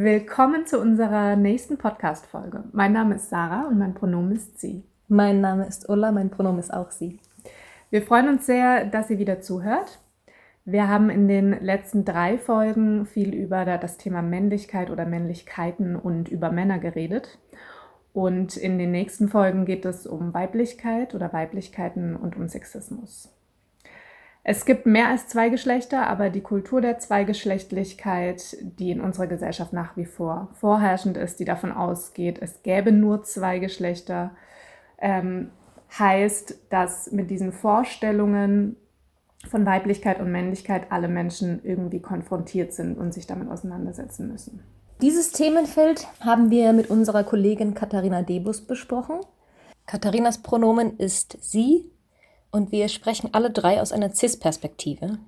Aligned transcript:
Willkommen 0.00 0.64
zu 0.64 0.78
unserer 0.78 1.34
nächsten 1.34 1.76
Podcast-Folge. 1.76 2.62
Mein 2.70 2.92
Name 2.92 3.16
ist 3.16 3.30
Sarah 3.30 3.66
und 3.66 3.80
mein 3.80 3.94
Pronomen 3.94 4.30
ist 4.30 4.60
sie. 4.60 4.84
Mein 5.08 5.40
Name 5.40 5.66
ist 5.66 5.88
Ulla, 5.88 6.12
mein 6.12 6.30
Pronomen 6.30 6.60
ist 6.60 6.72
auch 6.72 6.92
sie. 6.92 7.18
Wir 7.90 8.02
freuen 8.02 8.28
uns 8.28 8.46
sehr, 8.46 8.84
dass 8.84 9.10
ihr 9.10 9.18
wieder 9.18 9.40
zuhört. 9.40 9.98
Wir 10.64 10.86
haben 10.86 11.10
in 11.10 11.26
den 11.26 11.50
letzten 11.64 12.04
drei 12.04 12.38
Folgen 12.38 13.06
viel 13.06 13.34
über 13.34 13.64
das 13.64 13.98
Thema 13.98 14.22
Männlichkeit 14.22 14.90
oder 14.90 15.04
Männlichkeiten 15.04 15.96
und 15.96 16.28
über 16.28 16.52
Männer 16.52 16.78
geredet. 16.78 17.40
Und 18.12 18.56
in 18.56 18.78
den 18.78 18.92
nächsten 18.92 19.28
Folgen 19.28 19.64
geht 19.64 19.84
es 19.84 20.06
um 20.06 20.32
Weiblichkeit 20.32 21.12
oder 21.16 21.32
Weiblichkeiten 21.32 22.14
und 22.14 22.36
um 22.36 22.46
Sexismus. 22.46 23.36
Es 24.50 24.64
gibt 24.64 24.86
mehr 24.86 25.08
als 25.08 25.28
zwei 25.28 25.50
Geschlechter, 25.50 26.06
aber 26.06 26.30
die 26.30 26.40
Kultur 26.40 26.80
der 26.80 26.98
Zweigeschlechtlichkeit, 26.98 28.56
die 28.62 28.90
in 28.92 29.02
unserer 29.02 29.26
Gesellschaft 29.26 29.74
nach 29.74 29.94
wie 29.98 30.06
vor 30.06 30.48
vorherrschend 30.54 31.18
ist, 31.18 31.38
die 31.38 31.44
davon 31.44 31.70
ausgeht, 31.70 32.38
es 32.40 32.62
gäbe 32.62 32.90
nur 32.90 33.24
zwei 33.24 33.58
Geschlechter, 33.58 34.30
ähm, 35.02 35.50
heißt, 35.98 36.60
dass 36.70 37.12
mit 37.12 37.28
diesen 37.28 37.52
Vorstellungen 37.52 38.76
von 39.46 39.66
Weiblichkeit 39.66 40.18
und 40.18 40.32
Männlichkeit 40.32 40.90
alle 40.92 41.08
Menschen 41.08 41.60
irgendwie 41.62 42.00
konfrontiert 42.00 42.72
sind 42.72 42.96
und 42.96 43.12
sich 43.12 43.26
damit 43.26 43.50
auseinandersetzen 43.50 44.28
müssen. 44.28 44.62
Dieses 45.02 45.30
Themenfeld 45.32 46.06
haben 46.20 46.48
wir 46.48 46.72
mit 46.72 46.88
unserer 46.88 47.22
Kollegin 47.22 47.74
Katharina 47.74 48.22
Debus 48.22 48.62
besprochen. 48.62 49.16
Katharinas 49.84 50.38
Pronomen 50.38 50.96
ist 50.96 51.36
sie, 51.42 51.90
und 52.50 52.72
wir 52.72 52.88
sprechen 52.88 53.30
alle 53.32 53.50
drei 53.50 53.80
aus 53.80 53.92
einer 53.92 54.14
CIS-Perspektive. 54.14 55.18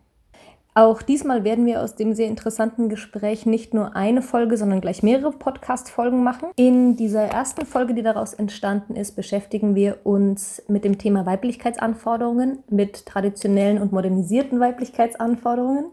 Auch 0.74 1.02
diesmal 1.02 1.42
werden 1.42 1.66
wir 1.66 1.82
aus 1.82 1.96
dem 1.96 2.14
sehr 2.14 2.28
interessanten 2.28 2.88
Gespräch 2.88 3.44
nicht 3.44 3.74
nur 3.74 3.96
eine 3.96 4.22
Folge, 4.22 4.56
sondern 4.56 4.80
gleich 4.80 5.02
mehrere 5.02 5.32
Podcast-Folgen 5.32 6.22
machen. 6.22 6.50
In 6.54 6.96
dieser 6.96 7.24
ersten 7.24 7.66
Folge, 7.66 7.92
die 7.92 8.02
daraus 8.02 8.34
entstanden 8.34 8.94
ist, 8.94 9.16
beschäftigen 9.16 9.74
wir 9.74 9.98
uns 10.04 10.62
mit 10.68 10.84
dem 10.84 10.96
Thema 10.96 11.26
Weiblichkeitsanforderungen, 11.26 12.62
mit 12.70 13.04
traditionellen 13.04 13.82
und 13.82 13.90
modernisierten 13.90 14.60
Weiblichkeitsanforderungen. 14.60 15.86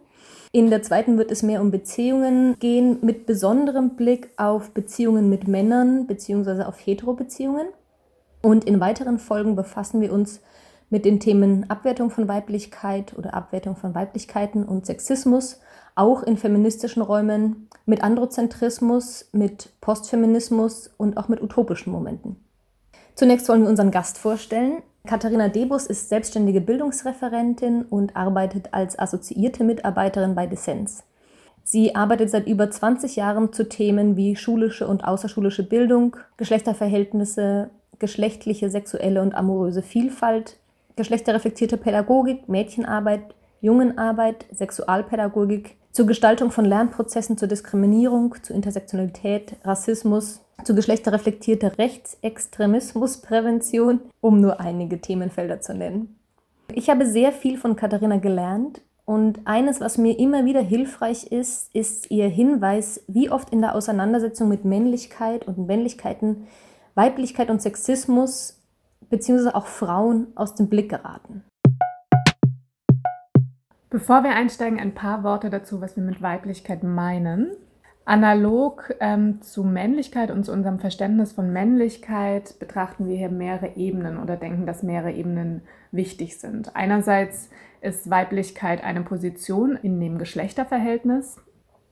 In 0.51 0.69
der 0.69 0.83
zweiten 0.83 1.17
wird 1.17 1.31
es 1.31 1.41
mehr 1.41 1.59
um 1.59 1.71
Beziehungen 1.71 2.57
gehen, 2.59 2.99
mit 3.01 3.25
besonderem 3.25 3.95
Blick 3.95 4.29
auf 4.37 4.71
Beziehungen 4.71 5.27
mit 5.27 5.47
Männern 5.47 6.05
bzw. 6.05 6.63
auf 6.63 6.79
Hetero-Beziehungen. 6.79 7.67
Und 8.43 8.63
in 8.65 8.79
weiteren 8.79 9.17
Folgen 9.17 9.55
befassen 9.55 10.01
wir 10.01 10.13
uns 10.13 10.35
mit 10.35 10.43
den 11.05 11.19
Themen 11.19 11.69
Abwertung 11.69 12.09
von 12.09 12.27
Weiblichkeit 12.27 13.17
oder 13.17 13.33
Abwertung 13.33 13.75
von 13.75 13.93
Weiblichkeiten 13.93 14.63
und 14.63 14.85
Sexismus, 14.85 15.59
auch 15.95 16.23
in 16.23 16.37
feministischen 16.37 17.01
Räumen, 17.01 17.67
mit 17.85 18.03
Androzentrismus, 18.03 19.29
mit 19.31 19.69
Postfeminismus 19.81 20.89
und 20.97 21.17
auch 21.17 21.27
mit 21.27 21.41
utopischen 21.41 21.91
Momenten. 21.91 22.37
Zunächst 23.15 23.49
wollen 23.49 23.63
wir 23.63 23.69
unseren 23.69 23.91
Gast 23.91 24.17
vorstellen. 24.17 24.83
Katharina 25.07 25.47
Debus 25.47 25.87
ist 25.87 26.09
selbstständige 26.09 26.61
Bildungsreferentin 26.61 27.83
und 27.83 28.15
arbeitet 28.15 28.73
als 28.73 28.99
assoziierte 28.99 29.63
Mitarbeiterin 29.63 30.35
bei 30.35 30.45
Dissens. 30.45 31.03
Sie 31.63 31.95
arbeitet 31.95 32.29
seit 32.29 32.47
über 32.47 32.69
20 32.69 33.15
Jahren 33.15 33.51
zu 33.51 33.67
Themen 33.67 34.15
wie 34.15 34.35
schulische 34.35 34.87
und 34.87 35.03
außerschulische 35.03 35.63
Bildung, 35.63 36.15
Geschlechterverhältnisse, 36.37 37.71
geschlechtliche, 37.99 38.69
sexuelle 38.69 39.21
und 39.21 39.33
amoröse 39.33 39.81
Vielfalt, 39.81 40.57
geschlechterreflektierte 40.97 41.77
Pädagogik, 41.77 42.49
Mädchenarbeit, 42.49 43.21
Jungenarbeit, 43.61 44.45
Sexualpädagogik, 44.51 45.77
zur 45.91 46.05
Gestaltung 46.05 46.51
von 46.51 46.65
Lernprozessen, 46.65 47.37
zur 47.37 47.47
Diskriminierung, 47.47 48.35
zur 48.43 48.53
Intersektionalität, 48.55 49.55
Rassismus, 49.63 50.41
zu 50.63 50.75
geschlechterreflektierter 50.75 51.77
Rechtsextremismusprävention, 51.77 54.01
um 54.21 54.41
nur 54.41 54.59
einige 54.59 54.99
Themenfelder 54.99 55.61
zu 55.61 55.73
nennen. 55.73 56.19
Ich 56.73 56.89
habe 56.89 57.05
sehr 57.05 57.31
viel 57.31 57.57
von 57.57 57.77
Katharina 57.77 58.17
gelernt 58.17 58.81
und 59.05 59.39
eines, 59.45 59.79
was 59.79 59.97
mir 59.97 60.19
immer 60.19 60.43
wieder 60.45 60.61
hilfreich 60.61 61.31
ist, 61.31 61.73
ist 61.73 62.11
ihr 62.11 62.27
Hinweis, 62.27 63.05
wie 63.07 63.31
oft 63.31 63.51
in 63.51 63.61
der 63.61 63.73
Auseinandersetzung 63.73 64.49
mit 64.49 64.65
Männlichkeit 64.65 65.47
und 65.47 65.65
Männlichkeiten 65.65 66.47
Weiblichkeit 66.93 67.49
und 67.49 67.61
Sexismus 67.61 68.56
beziehungsweise 69.09 69.55
auch 69.55 69.67
Frauen 69.67 70.27
aus 70.35 70.55
dem 70.55 70.67
Blick 70.67 70.89
geraten. 70.89 71.43
Bevor 73.89 74.23
wir 74.23 74.31
einsteigen, 74.31 74.79
ein 74.79 74.93
paar 74.93 75.23
Worte 75.23 75.49
dazu, 75.49 75.79
was 75.81 75.95
wir 75.95 76.03
mit 76.03 76.21
Weiblichkeit 76.21 76.83
meinen. 76.83 77.51
Analog 78.03 78.95
ähm, 78.99 79.41
zu 79.41 79.63
Männlichkeit 79.63 80.31
und 80.31 80.45
zu 80.45 80.53
unserem 80.53 80.79
Verständnis 80.79 81.33
von 81.33 81.51
Männlichkeit 81.51 82.57
betrachten 82.59 83.07
wir 83.07 83.17
hier 83.17 83.29
mehrere 83.29 83.75
Ebenen 83.75 84.17
oder 84.17 84.37
denken, 84.37 84.65
dass 84.65 84.83
mehrere 84.83 85.11
Ebenen 85.11 85.61
wichtig 85.91 86.37
sind. 86.37 86.75
Einerseits 86.75 87.49
ist 87.81 88.09
Weiblichkeit 88.09 88.83
eine 88.83 89.01
Position 89.01 89.77
in 89.81 89.99
dem 89.99 90.17
Geschlechterverhältnis 90.17 91.37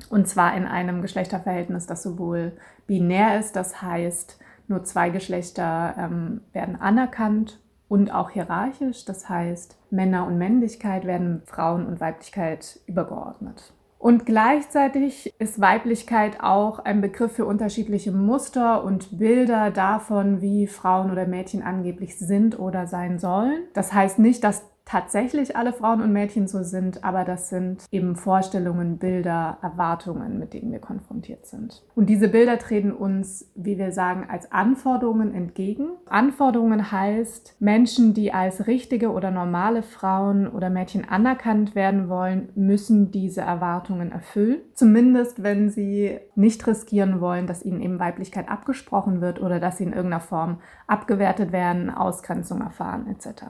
und 0.10 0.28
zwar 0.28 0.56
in 0.56 0.66
einem 0.66 1.02
Geschlechterverhältnis, 1.02 1.86
das 1.86 2.04
sowohl 2.04 2.54
binär 2.88 3.40
ist, 3.40 3.56
das 3.56 3.82
heißt, 3.82 4.40
nur 4.68 4.84
zwei 4.84 5.10
Geschlechter 5.10 5.96
ähm, 5.98 6.42
werden 6.54 6.80
anerkannt 6.80 7.62
und 7.88 8.14
auch 8.14 8.30
hierarchisch. 8.30 9.06
Das 9.06 9.30
heißt, 9.30 9.78
Männer 9.90 10.26
und 10.28 10.38
Männlichkeit 10.38 11.06
werden 11.06 11.42
Frauen 11.46 11.86
und 11.86 12.00
Weiblichkeit 12.00 12.80
übergeordnet. 12.88 13.74
Und 13.98 14.26
gleichzeitig 14.26 15.34
ist 15.40 15.60
Weiblichkeit 15.60 16.40
auch 16.42 16.80
ein 16.80 17.02
Begriff 17.02 17.32
für 17.32 17.46
unterschiedliche 17.46 18.12
Muster 18.12 18.84
und 18.84 19.18
Bilder 19.18 19.72
davon, 19.72 20.42
wie 20.42 20.68
Frauen 20.68 21.12
oder 21.12 21.26
Mädchen 21.26 21.64
angeblich 21.64 22.20
sind 22.20 22.60
oder 22.60 22.86
sein 22.86 23.18
sollen. 23.18 23.64
Das 23.74 23.94
heißt 23.94 24.20
nicht, 24.20 24.44
dass 24.44 24.64
tatsächlich 24.86 25.58
alle 25.58 25.74
Frauen 25.74 26.02
und 26.02 26.14
Mädchen 26.14 26.48
so 26.48 26.62
sind, 26.64 27.04
aber 27.04 27.26
das 27.26 27.50
sind 27.50 27.84
eben 27.92 28.16
Vorstellungen, 28.16 28.98
Bilder, 28.98 29.58
Erwartungen, 29.62 30.38
mit 30.38 30.54
denen 30.54 30.72
wir 30.72 30.80
konfrontiert 30.80 31.48
sind. 31.48 31.84
Und 31.96 32.08
diese 32.08 32.30
Bilder 32.30 32.60
treten 32.60 32.92
uns, 32.92 33.52
wie 33.56 33.80
wir 33.80 33.92
sagen, 33.92 34.28
als 34.30 34.52
Anforderungen 34.52 35.34
entgegen. 35.34 35.90
Anforderungen 36.06 36.92
heißt, 36.92 37.56
Menschen, 37.60 38.14
die 38.14 38.32
als 38.32 38.68
richtige 38.68 39.12
oder 39.12 39.32
normale 39.32 39.82
Frauen 39.82 40.48
oder 40.48 40.70
Mädchen 40.70 41.08
anerkannt 41.10 41.74
werden 41.74 42.08
wollen, 42.08 42.50
müssen 42.56 43.12
diese 43.12 43.42
Erwartungen 43.42 44.12
erfüllen. 44.12 44.62
Zumindest, 44.74 45.42
wenn 45.42 45.70
sie 45.72 46.20
nicht 46.36 46.66
riskieren 46.68 47.20
wollen, 47.22 47.48
dass 47.48 47.66
ihnen 47.66 47.82
eben 47.82 48.00
Weiblichkeit 48.00 48.50
abgesprochen 48.50 49.20
wird 49.20 49.42
oder 49.42 49.60
dass 49.60 49.78
sie 49.78 49.84
in 49.84 49.94
irgendeiner 49.94 50.22
Form 50.22 50.60
abgewertet 50.86 51.52
werden, 51.52 51.90
Ausgrenzung 51.90 52.62
erfahren 52.62 53.08
etc. 53.08 53.46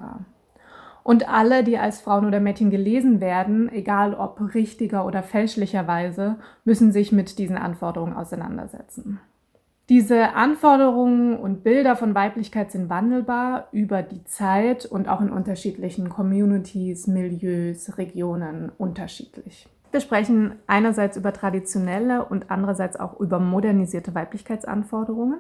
Und 1.05 1.29
alle, 1.29 1.63
die 1.63 1.77
als 1.77 2.01
Frauen 2.01 2.25
oder 2.25 2.39
Mädchen 2.39 2.71
gelesen 2.71 3.21
werden, 3.21 3.71
egal 3.71 4.15
ob 4.15 4.41
richtiger 4.55 5.05
oder 5.05 5.21
fälschlicherweise, 5.21 6.37
müssen 6.63 6.91
sich 6.91 7.11
mit 7.11 7.37
diesen 7.37 7.57
Anforderungen 7.57 8.15
auseinandersetzen. 8.15 9.19
Diese 9.87 10.33
Anforderungen 10.33 11.37
und 11.37 11.63
Bilder 11.63 11.95
von 11.95 12.15
Weiblichkeit 12.15 12.71
sind 12.71 12.89
wandelbar 12.89 13.67
über 13.71 14.01
die 14.01 14.23
Zeit 14.23 14.87
und 14.87 15.07
auch 15.07 15.21
in 15.21 15.29
unterschiedlichen 15.29 16.09
Communities, 16.09 17.05
Milieus, 17.05 17.99
Regionen 17.99 18.71
unterschiedlich. 18.79 19.69
Wir 19.91 20.01
sprechen 20.01 20.55
einerseits 20.65 21.17
über 21.17 21.33
traditionelle 21.33 22.25
und 22.25 22.49
andererseits 22.49 22.99
auch 22.99 23.19
über 23.19 23.37
modernisierte 23.37 24.15
Weiblichkeitsanforderungen. 24.15 25.37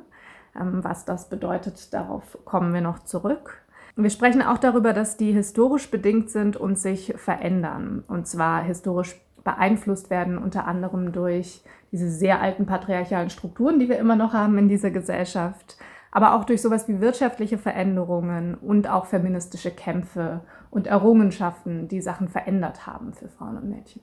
Ähm, 0.55 0.83
was 0.83 1.05
das 1.05 1.27
bedeutet, 1.27 1.91
darauf 1.91 2.37
kommen 2.45 2.71
wir 2.71 2.81
noch 2.81 2.99
zurück. 2.99 3.64
Wir 3.97 4.09
sprechen 4.09 4.41
auch 4.41 4.57
darüber, 4.57 4.91
dass 4.91 5.15
die 5.15 5.31
historisch 5.31 5.89
bedingt 5.89 6.29
sind 6.29 6.57
und 6.57 6.77
sich 6.77 7.13
verändern. 7.15 8.03
Und 8.07 8.27
zwar 8.27 8.61
historisch 8.61 9.15
beeinflusst 9.45 10.09
werden, 10.09 10.37
unter 10.37 10.67
anderem 10.67 11.13
durch 11.13 11.63
diese 11.93 12.09
sehr 12.09 12.41
alten 12.41 12.65
patriarchalen 12.65 13.29
Strukturen, 13.29 13.79
die 13.79 13.87
wir 13.87 13.97
immer 13.97 14.17
noch 14.17 14.33
haben 14.33 14.57
in 14.57 14.67
dieser 14.67 14.91
Gesellschaft, 14.91 15.77
aber 16.11 16.35
auch 16.35 16.43
durch 16.43 16.61
sowas 16.61 16.89
wie 16.89 16.99
wirtschaftliche 16.99 17.57
Veränderungen 17.57 18.55
und 18.55 18.89
auch 18.89 19.05
feministische 19.05 19.71
Kämpfe 19.71 20.41
und 20.71 20.87
Errungenschaften, 20.87 21.87
die 21.87 22.01
Sachen 22.01 22.27
verändert 22.27 22.85
haben 22.85 23.13
für 23.13 23.29
Frauen 23.29 23.57
und 23.57 23.69
Mädchen. 23.69 24.01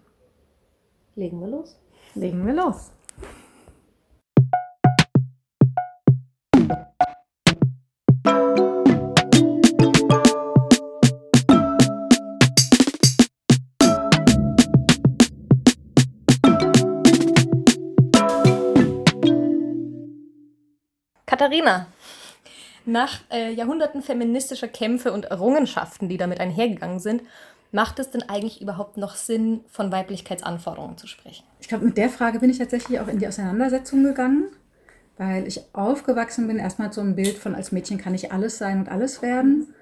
Legen 1.17 1.41
wir 1.41 1.49
los? 1.49 1.79
Legen 2.15 2.47
wir 2.47 2.55
los. 2.55 2.93
Katharina, 21.43 21.89
nach 22.85 23.19
äh, 23.33 23.53
Jahrhunderten 23.53 24.01
feministischer 24.01 24.69
Kämpfe 24.69 25.13
und 25.13 25.25
Errungenschaften, 25.25 26.09
die 26.09 26.17
damit 26.17 26.39
einhergegangen 26.39 27.01
sind, 27.01 27.23
macht 27.73 27.99
es 27.99 28.11
denn 28.11 28.23
eigentlich 28.23 28.63
überhaupt 28.63 28.97
noch 28.97 29.17
Sinn, 29.17 29.65
von 29.69 29.91
Weiblichkeitsanforderungen 29.91 30.99
zu 30.99 31.09
sprechen? 31.09 31.43
Ich 31.61 31.67
glaube, 31.67 31.85
mit 31.85 31.97
der 31.97 32.11
Frage 32.11 32.39
bin 32.39 32.49
ich 32.49 32.59
tatsächlich 32.59 33.01
auch 33.01 33.09
in 33.09 33.19
die 33.19 33.27
Auseinandersetzung 33.27 34.05
gegangen, 34.05 34.51
weil 35.19 35.49
ich 35.49 35.63
aufgewachsen 35.73 36.47
bin 36.47 36.61
erstmal 36.61 36.93
so 36.93 37.01
ein 37.01 37.17
Bild 37.17 37.39
von, 37.39 37.57
als 37.57 37.73
Mädchen 37.73 37.99
kann 37.99 38.15
ich 38.15 38.31
alles 38.31 38.59
sein 38.59 38.79
und 38.79 38.89
alles 38.89 39.21
werden. 39.21 39.75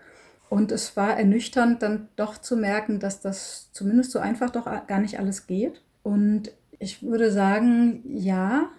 Und 0.48 0.72
es 0.72 0.96
war 0.96 1.18
ernüchternd, 1.18 1.82
dann 1.82 2.08
doch 2.16 2.38
zu 2.38 2.56
merken, 2.56 3.00
dass 3.00 3.20
das 3.20 3.70
zumindest 3.72 4.12
so 4.12 4.18
einfach 4.18 4.48
doch 4.48 4.64
gar 4.86 4.98
nicht 4.98 5.18
alles 5.18 5.46
geht. 5.46 5.82
Und 6.02 6.52
ich 6.78 7.02
würde 7.02 7.30
sagen, 7.30 8.02
ja, 8.06 8.70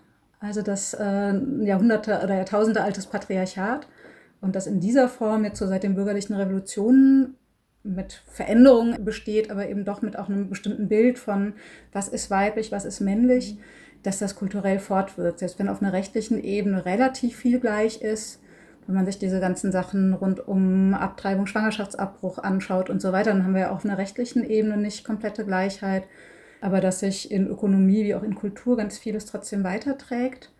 also 0.41 0.63
das 0.63 0.95
äh, 0.95 1.33
Jahrhunderte 1.63 2.19
oder 2.23 2.35
Jahrtausende 2.35 2.81
altes 2.81 3.05
Patriarchat 3.05 3.87
und 4.41 4.55
das 4.55 4.67
in 4.67 4.79
dieser 4.79 5.07
Form 5.07 5.45
jetzt 5.45 5.59
so 5.59 5.67
seit 5.67 5.83
den 5.83 5.95
bürgerlichen 5.95 6.35
Revolutionen 6.35 7.35
mit 7.83 8.23
Veränderungen 8.27 9.05
besteht, 9.05 9.51
aber 9.51 9.69
eben 9.69 9.85
doch 9.85 10.01
mit 10.01 10.17
auch 10.17 10.29
einem 10.29 10.49
bestimmten 10.49 10.87
Bild 10.87 11.19
von, 11.19 11.53
was 11.93 12.07
ist 12.07 12.29
weiblich, 12.31 12.71
was 12.71 12.85
ist 12.85 12.99
männlich, 12.99 13.57
dass 14.03 14.19
das 14.19 14.35
kulturell 14.35 14.79
fortwirkt. 14.79 15.39
Selbst 15.39 15.59
wenn 15.59 15.69
auf 15.69 15.81
einer 15.81 15.93
rechtlichen 15.93 16.43
Ebene 16.43 16.85
relativ 16.85 17.35
viel 17.35 17.59
gleich 17.59 18.01
ist, 18.01 18.41
wenn 18.87 18.95
man 18.95 19.05
sich 19.05 19.19
diese 19.19 19.39
ganzen 19.39 19.71
Sachen 19.71 20.13
rund 20.13 20.47
um 20.47 20.95
Abtreibung, 20.95 21.45
Schwangerschaftsabbruch 21.45 22.39
anschaut 22.39 22.89
und 22.89 22.99
so 22.99 23.11
weiter, 23.11 23.31
dann 23.31 23.43
haben 23.43 23.53
wir 23.53 23.61
ja 23.61 23.71
auf 23.71 23.85
einer 23.85 23.99
rechtlichen 23.99 24.43
Ebene 24.43 24.77
nicht 24.77 25.05
komplette 25.05 25.45
Gleichheit, 25.45 26.03
aber 26.61 26.79
dass 26.79 27.01
sich 27.01 27.31
in 27.31 27.47
Ökonomie 27.47 28.05
wie 28.05 28.15
auch 28.15 28.23
in 28.23 28.35
Kultur 28.35 28.77
ganz 28.77 28.97
vieles 28.97 29.25
trotzdem 29.25 29.63
weiterträgt 29.63 30.51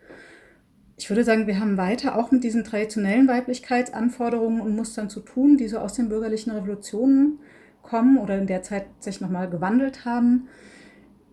ich 1.01 1.09
würde 1.09 1.23
sagen, 1.23 1.47
wir 1.47 1.59
haben 1.59 1.77
weiter 1.77 2.15
auch 2.15 2.29
mit 2.29 2.43
diesen 2.43 2.63
traditionellen 2.63 3.27
Weiblichkeitsanforderungen 3.27 4.61
und 4.61 4.75
Mustern 4.75 5.09
zu 5.09 5.21
tun, 5.21 5.57
die 5.57 5.67
so 5.67 5.79
aus 5.79 5.95
den 5.95 6.09
bürgerlichen 6.09 6.51
Revolutionen 6.51 7.39
kommen 7.81 8.19
oder 8.19 8.37
in 8.37 8.45
der 8.45 8.61
Zeit 8.61 8.85
sich 8.99 9.19
nochmal 9.19 9.49
gewandelt 9.49 10.05
haben, 10.05 10.47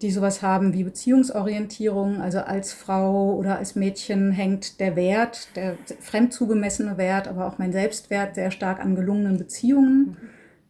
die 0.00 0.10
sowas 0.10 0.40
haben 0.40 0.72
wie 0.72 0.84
Beziehungsorientierung, 0.84 2.22
also 2.22 2.38
als 2.38 2.72
Frau 2.72 3.36
oder 3.36 3.58
als 3.58 3.74
Mädchen 3.74 4.32
hängt 4.32 4.80
der 4.80 4.96
Wert, 4.96 5.54
der 5.54 5.76
fremd 6.00 6.32
zugemessene 6.32 6.96
Wert, 6.96 7.28
aber 7.28 7.46
auch 7.46 7.58
mein 7.58 7.72
Selbstwert 7.72 8.36
sehr 8.36 8.50
stark 8.50 8.80
an 8.80 8.96
gelungenen 8.96 9.36
Beziehungen. 9.36 10.16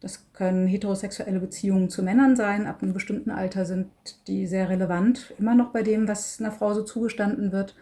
Das 0.01 0.31
können 0.33 0.65
heterosexuelle 0.67 1.39
Beziehungen 1.39 1.89
zu 1.89 2.03
Männern 2.03 2.35
sein. 2.35 2.67
Ab 2.67 2.81
einem 2.81 2.93
bestimmten 2.93 3.31
Alter 3.31 3.65
sind 3.65 3.87
die 4.27 4.47
sehr 4.47 4.69
relevant, 4.69 5.33
immer 5.37 5.55
noch 5.55 5.71
bei 5.71 5.83
dem, 5.83 6.07
was 6.07 6.39
einer 6.39 6.51
Frau 6.51 6.73
so 6.73 6.83
zugestanden 6.83 7.51
wird. 7.51 7.75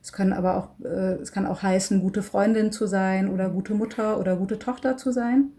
Es 0.00 0.12
können 0.12 0.32
aber 0.32 0.56
auch, 0.56 0.84
äh, 0.84 1.14
es 1.14 1.32
kann 1.32 1.46
auch 1.46 1.62
heißen, 1.62 2.00
gute 2.00 2.22
Freundin 2.22 2.70
zu 2.70 2.86
sein 2.86 3.28
oder 3.28 3.48
gute 3.48 3.74
Mutter 3.74 4.20
oder 4.20 4.36
gute 4.36 4.58
Tochter 4.58 4.96
zu 4.96 5.12
sein. 5.12 5.50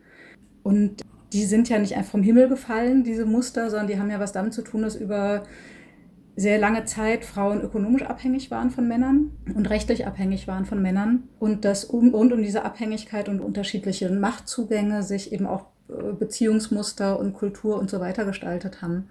Und 0.63 1.01
die 1.33 1.43
sind 1.43 1.67
ja 1.67 1.79
nicht 1.79 1.95
einfach 1.95 2.11
vom 2.11 2.23
Himmel 2.23 2.47
gefallen, 2.47 3.03
diese 3.03 3.25
Muster, 3.25 3.69
sondern 3.69 3.87
die 3.87 3.99
haben 3.99 4.09
ja 4.09 4.19
was 4.19 4.31
damit 4.31 4.53
zu 4.53 4.61
tun, 4.61 4.83
dass 4.83 4.95
über 4.95 5.43
sehr 6.37 6.57
lange 6.59 6.85
Zeit 6.85 7.25
Frauen 7.25 7.61
ökonomisch 7.61 8.03
abhängig 8.03 8.51
waren 8.51 8.69
von 8.69 8.87
Männern 8.87 9.31
und 9.53 9.69
rechtlich 9.69 10.05
abhängig 10.05 10.47
waren 10.47 10.65
von 10.65 10.81
Männern 10.81 11.23
und 11.39 11.65
dass 11.65 11.85
um, 11.85 12.13
rund 12.13 12.33
um 12.33 12.41
diese 12.41 12.63
Abhängigkeit 12.63 13.29
und 13.29 13.39
unterschiedliche 13.39 14.09
Machtzugänge 14.09 15.03
sich 15.03 15.31
eben 15.31 15.45
auch 15.45 15.65
Beziehungsmuster 15.87 17.19
und 17.19 17.33
Kultur 17.33 17.77
und 17.77 17.89
so 17.89 17.99
weiter 17.99 18.25
gestaltet 18.25 18.81
haben. 18.81 19.07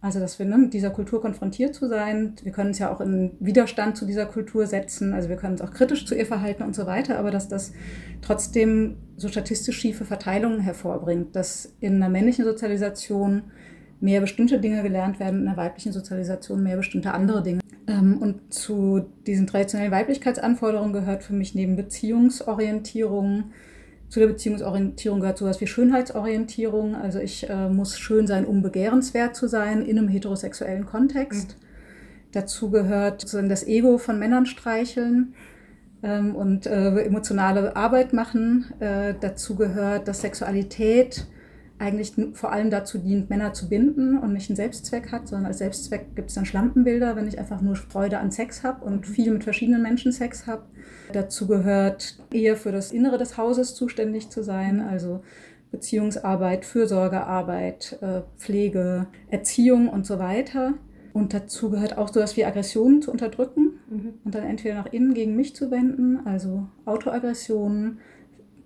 Also, 0.00 0.20
dass 0.20 0.38
wir 0.38 0.46
ne, 0.46 0.56
mit 0.56 0.74
dieser 0.74 0.90
Kultur 0.90 1.20
konfrontiert 1.20 1.74
zu 1.74 1.88
sein. 1.88 2.34
Wir 2.44 2.52
können 2.52 2.68
uns 2.68 2.78
ja 2.78 2.92
auch 2.92 3.00
in 3.00 3.32
Widerstand 3.40 3.96
zu 3.96 4.06
dieser 4.06 4.26
Kultur 4.26 4.66
setzen. 4.66 5.12
Also 5.12 5.28
wir 5.28 5.36
können 5.36 5.54
uns 5.54 5.60
auch 5.60 5.72
kritisch 5.72 6.06
zu 6.06 6.14
ihr 6.14 6.26
verhalten 6.26 6.62
und 6.62 6.76
so 6.76 6.86
weiter. 6.86 7.18
Aber 7.18 7.32
dass 7.32 7.48
das 7.48 7.72
trotzdem 8.22 8.98
so 9.16 9.26
statistisch 9.26 9.76
schiefe 9.76 10.04
Verteilungen 10.04 10.60
hervorbringt, 10.60 11.34
dass 11.34 11.74
in 11.80 11.96
einer 11.96 12.08
männlichen 12.08 12.44
Sozialisation 12.44 13.50
mehr 14.00 14.20
bestimmte 14.20 14.60
Dinge 14.60 14.84
gelernt 14.84 15.18
werden, 15.18 15.40
in 15.42 15.48
einer 15.48 15.56
weiblichen 15.56 15.92
Sozialisation 15.92 16.62
mehr 16.62 16.76
bestimmte 16.76 17.12
andere 17.12 17.42
Dinge. 17.42 17.60
Ähm, 17.88 18.18
und 18.18 18.54
zu 18.54 19.06
diesen 19.26 19.48
traditionellen 19.48 19.90
Weiblichkeitsanforderungen 19.90 20.92
gehört 20.92 21.24
für 21.24 21.32
mich 21.32 21.56
neben 21.56 21.74
Beziehungsorientierung, 21.74 23.50
zu 24.08 24.20
der 24.20 24.26
Beziehungsorientierung 24.28 25.20
gehört 25.20 25.38
sowas 25.38 25.60
wie 25.60 25.66
Schönheitsorientierung. 25.66 26.94
Also 26.94 27.18
ich 27.18 27.48
äh, 27.48 27.68
muss 27.68 27.98
schön 27.98 28.26
sein, 28.26 28.46
um 28.46 28.62
begehrenswert 28.62 29.36
zu 29.36 29.48
sein 29.48 29.82
in 29.82 29.98
einem 29.98 30.08
heterosexuellen 30.08 30.86
Kontext. 30.86 31.50
Mhm. 31.50 31.64
Dazu 32.32 32.70
gehört 32.70 33.20
sozusagen 33.20 33.48
das 33.48 33.66
Ego 33.66 33.98
von 33.98 34.18
Männern 34.18 34.46
streicheln 34.46 35.34
ähm, 36.02 36.34
und 36.34 36.66
äh, 36.66 37.00
emotionale 37.00 37.76
Arbeit 37.76 38.12
machen. 38.12 38.72
Äh, 38.80 39.14
dazu 39.20 39.56
gehört, 39.56 40.08
dass 40.08 40.22
Sexualität 40.22 41.26
eigentlich 41.78 42.12
vor 42.32 42.52
allem 42.52 42.70
dazu 42.70 42.98
dient, 42.98 43.30
Männer 43.30 43.52
zu 43.52 43.68
binden 43.68 44.18
und 44.18 44.32
nicht 44.32 44.50
einen 44.50 44.56
Selbstzweck 44.56 45.12
hat, 45.12 45.28
sondern 45.28 45.46
als 45.46 45.58
Selbstzweck 45.58 46.16
gibt 46.16 46.30
es 46.30 46.34
dann 46.34 46.44
Schlampenbilder, 46.44 47.14
wenn 47.16 47.28
ich 47.28 47.38
einfach 47.38 47.60
nur 47.60 47.76
Freude 47.76 48.18
an 48.18 48.30
Sex 48.30 48.64
habe 48.64 48.84
und 48.84 49.06
viel 49.06 49.32
mit 49.32 49.44
verschiedenen 49.44 49.82
Menschen 49.82 50.12
Sex 50.12 50.46
habe. 50.46 50.64
Dazu 51.12 51.46
gehört 51.46 52.18
eher 52.32 52.56
für 52.56 52.72
das 52.72 52.92
Innere 52.92 53.18
des 53.18 53.36
Hauses 53.36 53.74
zuständig 53.74 54.28
zu 54.30 54.42
sein, 54.42 54.80
also 54.80 55.22
Beziehungsarbeit, 55.70 56.64
Fürsorgearbeit, 56.64 57.98
äh, 58.00 58.22
Pflege, 58.36 59.06
Erziehung 59.30 59.88
und 59.88 60.06
so 60.06 60.18
weiter. 60.18 60.74
Und 61.12 61.34
dazu 61.34 61.70
gehört 61.70 61.98
auch 61.98 62.08
sowas 62.08 62.36
wie 62.36 62.44
Aggressionen 62.44 63.02
zu 63.02 63.10
unterdrücken 63.10 63.72
mhm. 63.90 64.14
und 64.24 64.34
dann 64.34 64.44
entweder 64.44 64.76
nach 64.76 64.92
innen 64.92 65.14
gegen 65.14 65.36
mich 65.36 65.54
zu 65.54 65.70
wenden, 65.70 66.26
also 66.26 66.68
Autoaggressionen, 66.84 67.98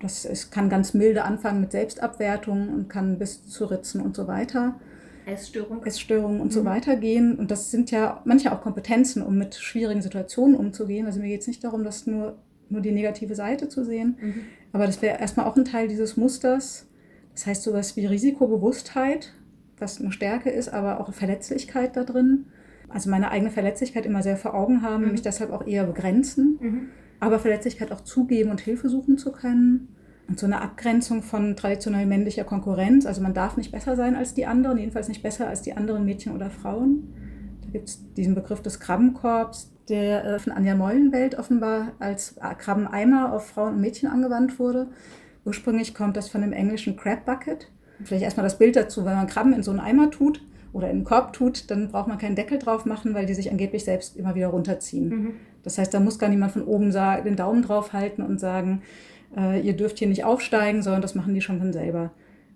das 0.03 0.25
ist, 0.25 0.51
kann 0.51 0.69
ganz 0.69 0.93
milde 0.93 1.23
anfangen 1.23 1.61
mit 1.61 1.71
Selbstabwertung 1.71 2.67
und 2.67 2.89
kann 2.89 3.17
bis 3.17 3.47
zu 3.47 3.65
Ritzen 3.65 4.01
und 4.01 4.17
so 4.17 4.27
weiter. 4.27 4.75
Essstörung. 5.25 5.85
Essstörungen 5.85 6.41
und 6.41 6.47
mhm. 6.47 6.51
so 6.51 6.65
weiter 6.65 6.97
gehen. 6.97 7.37
Und 7.37 7.51
das 7.51 7.71
sind 7.71 7.89
ja 7.89 8.21
manche 8.25 8.51
auch 8.51 8.59
Kompetenzen, 8.59 9.23
um 9.23 9.37
mit 9.37 9.55
schwierigen 9.55 10.01
Situationen 10.01 10.57
umzugehen. 10.57 11.05
Also 11.05 11.21
mir 11.21 11.29
geht 11.29 11.39
es 11.39 11.47
nicht 11.47 11.63
darum, 11.63 11.85
das 11.85 12.05
nur, 12.05 12.37
nur 12.67 12.81
die 12.81 12.91
negative 12.91 13.33
Seite 13.33 13.69
zu 13.69 13.85
sehen. 13.85 14.17
Mhm. 14.19 14.41
Aber 14.73 14.87
das 14.87 15.01
wäre 15.01 15.19
erstmal 15.21 15.45
auch 15.45 15.55
ein 15.55 15.63
Teil 15.63 15.87
dieses 15.87 16.17
Musters. 16.17 16.85
Das 17.33 17.45
heißt 17.45 17.63
sowas 17.63 17.95
wie 17.95 18.05
Risikobewusstheit, 18.05 19.33
was 19.79 20.01
eine 20.01 20.11
Stärke 20.11 20.49
ist, 20.49 20.67
aber 20.67 20.99
auch 20.99 21.13
Verletzlichkeit 21.13 21.95
da 21.95 22.03
drin. 22.03 22.47
Also 22.89 23.09
meine 23.09 23.31
eigene 23.31 23.51
Verletzlichkeit 23.51 24.05
immer 24.05 24.21
sehr 24.21 24.35
vor 24.35 24.53
Augen 24.53 24.81
haben, 24.81 25.05
mhm. 25.05 25.11
mich 25.11 25.21
deshalb 25.21 25.51
auch 25.51 25.65
eher 25.65 25.85
begrenzen. 25.85 26.59
Aber 27.23 27.39
Verletzlichkeit 27.39 27.91
auch 27.91 28.01
zugeben 28.01 28.51
und 28.51 28.61
Hilfe 28.61 28.89
suchen 28.89 29.17
zu 29.17 29.31
können. 29.31 29.95
Und 30.27 30.39
so 30.39 30.45
eine 30.45 30.61
Abgrenzung 30.61 31.21
von 31.21 31.55
traditionell 31.55 32.05
männlicher 32.05 32.43
Konkurrenz. 32.43 33.05
Also 33.05 33.21
man 33.21 33.33
darf 33.33 33.57
nicht 33.57 33.71
besser 33.71 33.95
sein 33.95 34.15
als 34.15 34.33
die 34.33 34.45
anderen, 34.45 34.77
jedenfalls 34.77 35.07
nicht 35.07 35.23
besser 35.23 35.47
als 35.47 35.61
die 35.61 35.73
anderen 35.73 36.05
Mädchen 36.05 36.33
oder 36.33 36.49
Frauen. 36.49 37.13
Da 37.63 37.69
gibt 37.71 37.89
es 37.89 38.13
diesen 38.13 38.35
Begriff 38.35 38.61
des 38.61 38.79
Krabbenkorbs, 38.79 39.71
der 39.89 40.25
äh, 40.25 40.39
von 40.39 40.53
Anja 40.53 40.75
Meulenwelt 40.75 41.37
offenbar 41.37 41.93
als 41.99 42.35
Krabbeneimer 42.57 43.33
auf 43.33 43.47
Frauen 43.47 43.75
und 43.75 43.81
Mädchen 43.81 44.09
angewandt 44.09 44.59
wurde. 44.59 44.87
Ursprünglich 45.45 45.93
kommt 45.93 46.15
das 46.15 46.29
von 46.29 46.41
dem 46.41 46.53
englischen 46.53 46.95
Crab 46.95 47.25
Bucket. 47.25 47.69
Vielleicht 48.03 48.23
erstmal 48.23 48.45
das 48.45 48.57
Bild 48.57 48.75
dazu, 48.75 49.05
wenn 49.05 49.15
man 49.15 49.27
Krabben 49.27 49.53
in 49.53 49.63
so 49.63 49.71
einen 49.71 49.79
Eimer 49.79 50.09
tut 50.09 50.41
oder 50.71 50.89
in 50.89 50.97
einen 50.97 51.05
Korb 51.05 51.33
tut, 51.33 51.69
dann 51.69 51.89
braucht 51.89 52.07
man 52.07 52.17
keinen 52.17 52.35
Deckel 52.35 52.59
drauf 52.59 52.85
machen, 52.85 53.13
weil 53.13 53.25
die 53.25 53.33
sich 53.33 53.51
angeblich 53.51 53.83
selbst 53.83 54.17
immer 54.17 54.35
wieder 54.35 54.47
runterziehen. 54.47 55.09
Mhm. 55.09 55.33
Das 55.63 55.77
heißt, 55.77 55.93
da 55.93 55.99
muss 55.99 56.19
gar 56.19 56.29
niemand 56.29 56.51
von 56.51 56.63
oben 56.63 56.91
den 56.91 57.35
Daumen 57.35 57.61
drauf 57.61 57.93
halten 57.93 58.21
und 58.21 58.39
sagen, 58.39 58.81
äh, 59.35 59.61
ihr 59.61 59.73
dürft 59.73 59.99
hier 59.99 60.07
nicht 60.07 60.23
aufsteigen, 60.23 60.81
sondern 60.81 61.01
das 61.01 61.15
machen 61.15 61.33
die 61.33 61.41
schon 61.41 61.59
von 61.59 61.73
selber. 61.73 62.11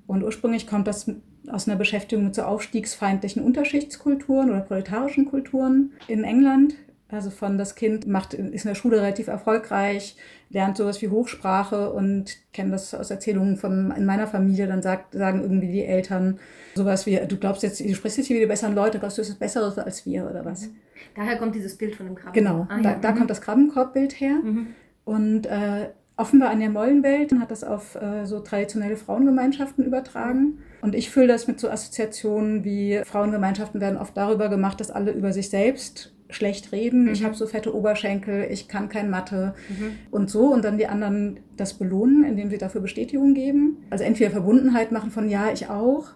Und 0.06 0.24
ursprünglich 0.24 0.68
kommt 0.68 0.88
das 0.88 1.10
aus 1.50 1.68
einer 1.68 1.78
Beschäftigung 1.78 2.26
mit 2.26 2.36
so 2.36 2.44
aufstiegsfeindlichen 2.44 3.44
Unterschichtskulturen 3.44 4.50
oder 4.50 4.62
proletarischen 4.62 5.26
Kulturen 5.26 5.94
in 6.08 6.24
England. 6.24 6.76
Also 7.10 7.30
von 7.30 7.58
das 7.58 7.76
Kind 7.76 8.06
macht, 8.06 8.34
ist 8.34 8.66
in 8.66 8.70
der 8.70 8.76
Schule 8.76 8.98
relativ 8.98 9.28
erfolgreich, 9.28 10.18
lernt 10.50 10.78
sowas 10.78 11.02
wie 11.02 11.10
Hochsprache 11.10 11.92
und 11.92 12.38
kenne 12.54 12.72
das 12.72 12.94
aus 12.94 13.12
Erzählungen 13.12 13.58
von 13.58 13.92
in 13.92 14.06
meiner 14.06 14.28
Familie. 14.28 14.68
Dann 14.68 14.82
sagt, 14.82 15.14
sagen 15.14 15.42
irgendwie 15.42 15.72
die 15.72 15.84
Eltern 15.84 16.40
sowas 16.76 17.06
wie, 17.06 17.20
du 17.28 17.38
glaubst 17.38 17.64
jetzt, 17.64 17.80
du 17.80 17.94
sprichst 17.94 18.18
jetzt 18.18 18.28
hier 18.28 18.38
wie 18.38 18.42
die 18.42 18.48
besseren 18.48 18.76
Leute, 18.76 19.00
glaubst 19.00 19.18
du, 19.18 19.22
es 19.22 19.30
ist 19.30 19.40
Besseres 19.40 19.78
als 19.78 20.06
wir 20.06 20.30
oder 20.30 20.46
was? 20.46 20.70
Daher 21.16 21.38
kommt 21.38 21.56
dieses 21.56 21.78
Bild 21.78 21.96
von 21.96 22.06
dem 22.06 22.16
Krabbenkorb. 22.16 22.34
Genau, 22.34 22.68
ah, 22.70 22.78
ja. 22.78 22.94
da, 22.94 23.00
da 23.00 23.12
mhm. 23.12 23.18
kommt 23.18 23.30
das 23.30 23.42
Krabbenkorbbild 23.42 24.20
her. 24.20 24.40
Mhm. 24.44 24.68
Und 25.04 25.46
äh, 25.48 25.90
offenbar 26.16 26.50
an 26.50 26.60
der 26.60 26.70
Mollenwelt 26.70 27.34
hat 27.40 27.52
das 27.52 27.64
auf 27.64 27.96
äh, 27.96 28.26
so 28.26 28.40
traditionelle 28.40 28.98
Frauengemeinschaften 28.98 29.86
übertragen. 29.86 30.60
Und 30.82 30.96
ich 30.96 31.10
fühle 31.10 31.28
das 31.28 31.48
mit 31.48 31.60
so 31.60 31.70
Assoziationen 31.70 32.64
wie 32.64 33.02
Frauengemeinschaften 33.04 33.82
werden 33.82 33.98
oft 33.98 34.16
darüber 34.16 34.50
gemacht, 34.50 34.80
dass 34.80 34.92
alle 34.92 35.12
über 35.12 35.34
sich 35.34 35.50
selbst 35.50 36.14
schlecht 36.30 36.72
reden. 36.72 37.06
Mhm. 37.06 37.12
Ich 37.12 37.24
habe 37.24 37.36
so 37.36 37.48
fette 37.48 37.76
Oberschenkel, 37.76 38.48
ich 38.50 38.68
kann 38.68 38.90
kein 38.90 39.10
Mathe 39.10 39.54
mhm. 39.70 39.98
und 40.12 40.30
so. 40.30 40.54
Und 40.54 40.64
dann 40.66 40.78
die 40.78 40.88
anderen 40.88 41.40
das 41.56 41.76
belohnen, 41.76 42.24
indem 42.24 42.50
sie 42.50 42.58
dafür 42.58 42.82
Bestätigung 42.82 43.34
geben. 43.34 43.78
Also 43.90 44.04
entweder 44.04 44.32
Verbundenheit 44.32 44.92
machen 44.92 45.12
von 45.12 45.30
ja, 45.30 45.52
ich 45.52 45.70
auch. 45.70 46.10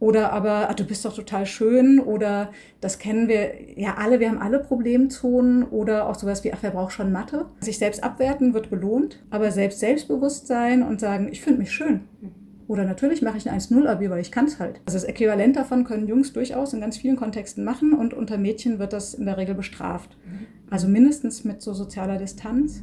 Oder 0.00 0.32
aber, 0.32 0.68
ach, 0.68 0.74
du 0.74 0.84
bist 0.84 1.04
doch 1.04 1.14
total 1.14 1.46
schön. 1.46 1.98
Oder 2.00 2.50
das 2.80 2.98
kennen 2.98 3.28
wir 3.28 3.78
ja 3.78 3.94
alle, 3.96 4.20
wir 4.20 4.28
haben 4.28 4.40
alle 4.40 4.58
Problemzonen. 4.58 5.62
Oder 5.64 6.08
auch 6.08 6.14
sowas 6.14 6.44
wie, 6.44 6.52
ach, 6.52 6.58
wer 6.62 6.70
braucht 6.70 6.92
schon 6.92 7.12
Mathe? 7.12 7.46
Sich 7.60 7.78
selbst 7.78 8.02
abwerten 8.02 8.54
wird 8.54 8.70
belohnt. 8.70 9.22
Aber 9.30 9.50
selbst 9.50 9.80
Selbstbewusstsein 9.80 10.82
und 10.82 11.00
sagen, 11.00 11.28
ich 11.30 11.40
finde 11.42 11.60
mich 11.60 11.72
schön. 11.72 12.00
Mhm 12.20 12.43
oder 12.66 12.84
natürlich 12.84 13.20
mache 13.20 13.36
ich 13.36 13.48
ein 13.48 13.58
1-0-Abi, 13.58 14.08
weil 14.08 14.20
ich 14.20 14.32
kann 14.32 14.46
es 14.46 14.58
halt. 14.58 14.80
Also 14.86 14.98
das 14.98 15.04
Äquivalent 15.04 15.56
davon 15.56 15.84
können 15.84 16.06
Jungs 16.06 16.32
durchaus 16.32 16.72
in 16.72 16.80
ganz 16.80 16.96
vielen 16.96 17.16
Kontexten 17.16 17.62
machen 17.62 17.92
und 17.92 18.14
unter 18.14 18.38
Mädchen 18.38 18.78
wird 18.78 18.92
das 18.92 19.14
in 19.14 19.26
der 19.26 19.36
Regel 19.36 19.54
bestraft. 19.54 20.16
Mhm. 20.24 20.46
Also 20.70 20.88
mindestens 20.88 21.44
mit 21.44 21.60
so 21.60 21.74
sozialer 21.74 22.16
Distanz 22.16 22.82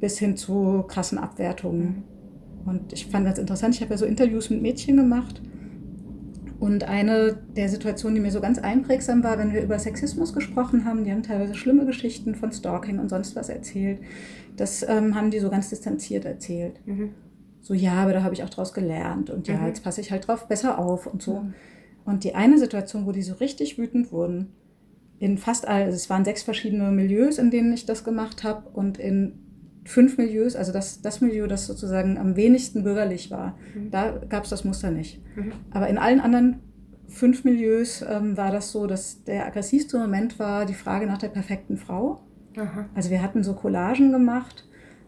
bis 0.00 0.18
hin 0.18 0.36
zu 0.36 0.84
krassen 0.88 1.18
Abwertungen. 1.18 2.04
Und 2.64 2.94
ich 2.94 3.06
fand 3.06 3.26
das 3.26 3.38
interessant, 3.38 3.74
ich 3.74 3.82
habe 3.82 3.90
ja 3.90 3.98
so 3.98 4.06
Interviews 4.06 4.48
mit 4.48 4.62
Mädchen 4.62 4.96
gemacht. 4.96 5.42
Und 6.58 6.84
eine 6.84 7.36
der 7.56 7.68
Situationen, 7.68 8.14
die 8.14 8.20
mir 8.22 8.30
so 8.30 8.40
ganz 8.40 8.58
einprägsam 8.58 9.22
war, 9.22 9.38
wenn 9.38 9.52
wir 9.52 9.62
über 9.62 9.78
Sexismus 9.78 10.32
gesprochen 10.32 10.86
haben, 10.86 11.04
die 11.04 11.12
haben 11.12 11.22
teilweise 11.22 11.54
schlimme 11.54 11.84
Geschichten 11.84 12.34
von 12.34 12.52
Stalking 12.52 12.98
und 13.00 13.10
sonst 13.10 13.36
was 13.36 13.50
erzählt. 13.50 13.98
Das 14.56 14.82
ähm, 14.88 15.14
haben 15.14 15.30
die 15.30 15.40
so 15.40 15.50
ganz 15.50 15.68
distanziert 15.68 16.24
erzählt. 16.24 16.80
Mhm 16.86 17.10
so, 17.64 17.72
ja, 17.72 17.94
aber 17.94 18.12
da 18.12 18.22
habe 18.22 18.34
ich 18.34 18.44
auch 18.44 18.50
draus 18.50 18.74
gelernt 18.74 19.30
und 19.30 19.48
ja, 19.48 19.56
mhm. 19.56 19.68
jetzt 19.68 19.82
passe 19.82 20.02
ich 20.02 20.12
halt 20.12 20.28
drauf 20.28 20.48
besser 20.48 20.78
auf 20.78 21.06
und 21.06 21.22
so. 21.22 21.40
Mhm. 21.40 21.54
Und 22.04 22.22
die 22.22 22.34
eine 22.34 22.58
Situation, 22.58 23.06
wo 23.06 23.12
die 23.12 23.22
so 23.22 23.32
richtig 23.36 23.78
wütend 23.78 24.12
wurden, 24.12 24.52
in 25.18 25.38
fast 25.38 25.66
all, 25.66 25.84
also 25.84 25.96
es 25.96 26.10
waren 26.10 26.26
sechs 26.26 26.42
verschiedene 26.42 26.90
Milieus, 26.90 27.38
in 27.38 27.50
denen 27.50 27.72
ich 27.72 27.86
das 27.86 28.04
gemacht 28.04 28.44
habe 28.44 28.68
und 28.68 28.98
in 28.98 29.38
fünf 29.86 30.18
Milieus, 30.18 30.56
also 30.56 30.72
das, 30.72 31.00
das 31.00 31.22
Milieu, 31.22 31.46
das 31.46 31.66
sozusagen 31.66 32.18
am 32.18 32.36
wenigsten 32.36 32.84
bürgerlich 32.84 33.30
war, 33.30 33.56
mhm. 33.74 33.90
da 33.90 34.10
gab 34.28 34.44
es 34.44 34.50
das 34.50 34.64
Muster 34.64 34.90
nicht. 34.90 35.22
Mhm. 35.34 35.52
Aber 35.70 35.88
in 35.88 35.96
allen 35.96 36.20
anderen 36.20 36.60
fünf 37.08 37.44
Milieus 37.44 38.04
ähm, 38.06 38.36
war 38.36 38.50
das 38.50 38.72
so, 38.72 38.86
dass 38.86 39.24
der 39.24 39.46
aggressivste 39.46 39.98
Moment 39.98 40.38
war 40.38 40.66
die 40.66 40.74
Frage 40.74 41.06
nach 41.06 41.18
der 41.18 41.28
perfekten 41.28 41.78
Frau. 41.78 42.20
Aha. 42.58 42.90
Also 42.94 43.08
wir 43.08 43.22
hatten 43.22 43.42
so 43.42 43.54
Collagen 43.54 44.12
gemacht 44.12 44.66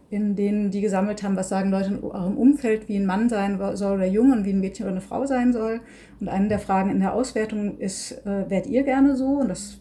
in 0.09 0.35
denen 0.35 0.71
die 0.71 0.81
gesammelt 0.81 1.21
haben, 1.23 1.35
was 1.35 1.49
sagen 1.49 1.69
Leute 1.69 1.89
in 1.89 2.03
eurem 2.03 2.37
Umfeld, 2.37 2.87
wie 2.87 2.95
ein 2.95 3.05
Mann 3.05 3.27
sein 3.27 3.59
soll 3.75 3.97
oder 3.97 4.05
jung 4.05 4.31
und 4.31 4.45
wie 4.45 4.51
ein 4.51 4.59
Mädchen 4.59 4.85
oder 4.85 4.93
eine 4.93 5.01
Frau 5.01 5.25
sein 5.25 5.51
soll. 5.51 5.81
Und 6.19 6.29
eine 6.29 6.47
der 6.47 6.59
Fragen 6.59 6.89
in 6.91 6.99
der 6.99 7.13
Auswertung 7.13 7.77
ist, 7.77 8.25
äh, 8.25 8.49
wärt 8.49 8.67
ihr 8.67 8.83
gerne 8.83 9.15
so? 9.17 9.25
Und 9.25 9.49
das, 9.49 9.79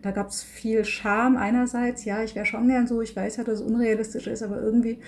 da 0.00 0.12
gab 0.12 0.28
es 0.28 0.42
viel 0.42 0.84
Scham 0.84 1.36
einerseits. 1.36 2.04
Ja, 2.04 2.22
ich 2.22 2.34
wäre 2.34 2.46
schon 2.46 2.68
gern 2.68 2.86
so. 2.86 3.02
Ich 3.02 3.14
weiß 3.14 3.36
ja, 3.36 3.44
dass 3.44 3.60
es 3.60 3.66
unrealistisch 3.66 4.26
ist, 4.26 4.42
aber 4.42 4.60
irgendwie 4.62 4.98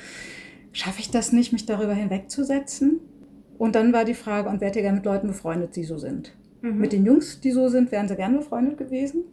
schaffe 0.72 1.00
ich 1.00 1.10
das 1.10 1.32
nicht, 1.32 1.52
mich 1.52 1.64
darüber 1.64 1.94
hinwegzusetzen. 1.94 3.00
Und 3.56 3.74
dann 3.74 3.92
war 3.92 4.04
die 4.04 4.14
Frage, 4.14 4.48
und 4.48 4.60
wärt 4.60 4.76
ihr 4.76 4.82
gerne 4.82 4.96
mit 4.96 5.06
Leuten 5.06 5.28
befreundet, 5.28 5.74
die 5.76 5.84
so 5.84 5.98
sind? 5.98 6.34
Mhm. 6.60 6.78
Mit 6.78 6.92
den 6.92 7.06
Jungs, 7.06 7.40
die 7.40 7.52
so 7.52 7.68
sind, 7.68 7.90
wären 7.90 8.06
sie 8.06 8.16
gerne 8.16 8.38
befreundet 8.38 8.76
gewesen. 8.76 9.24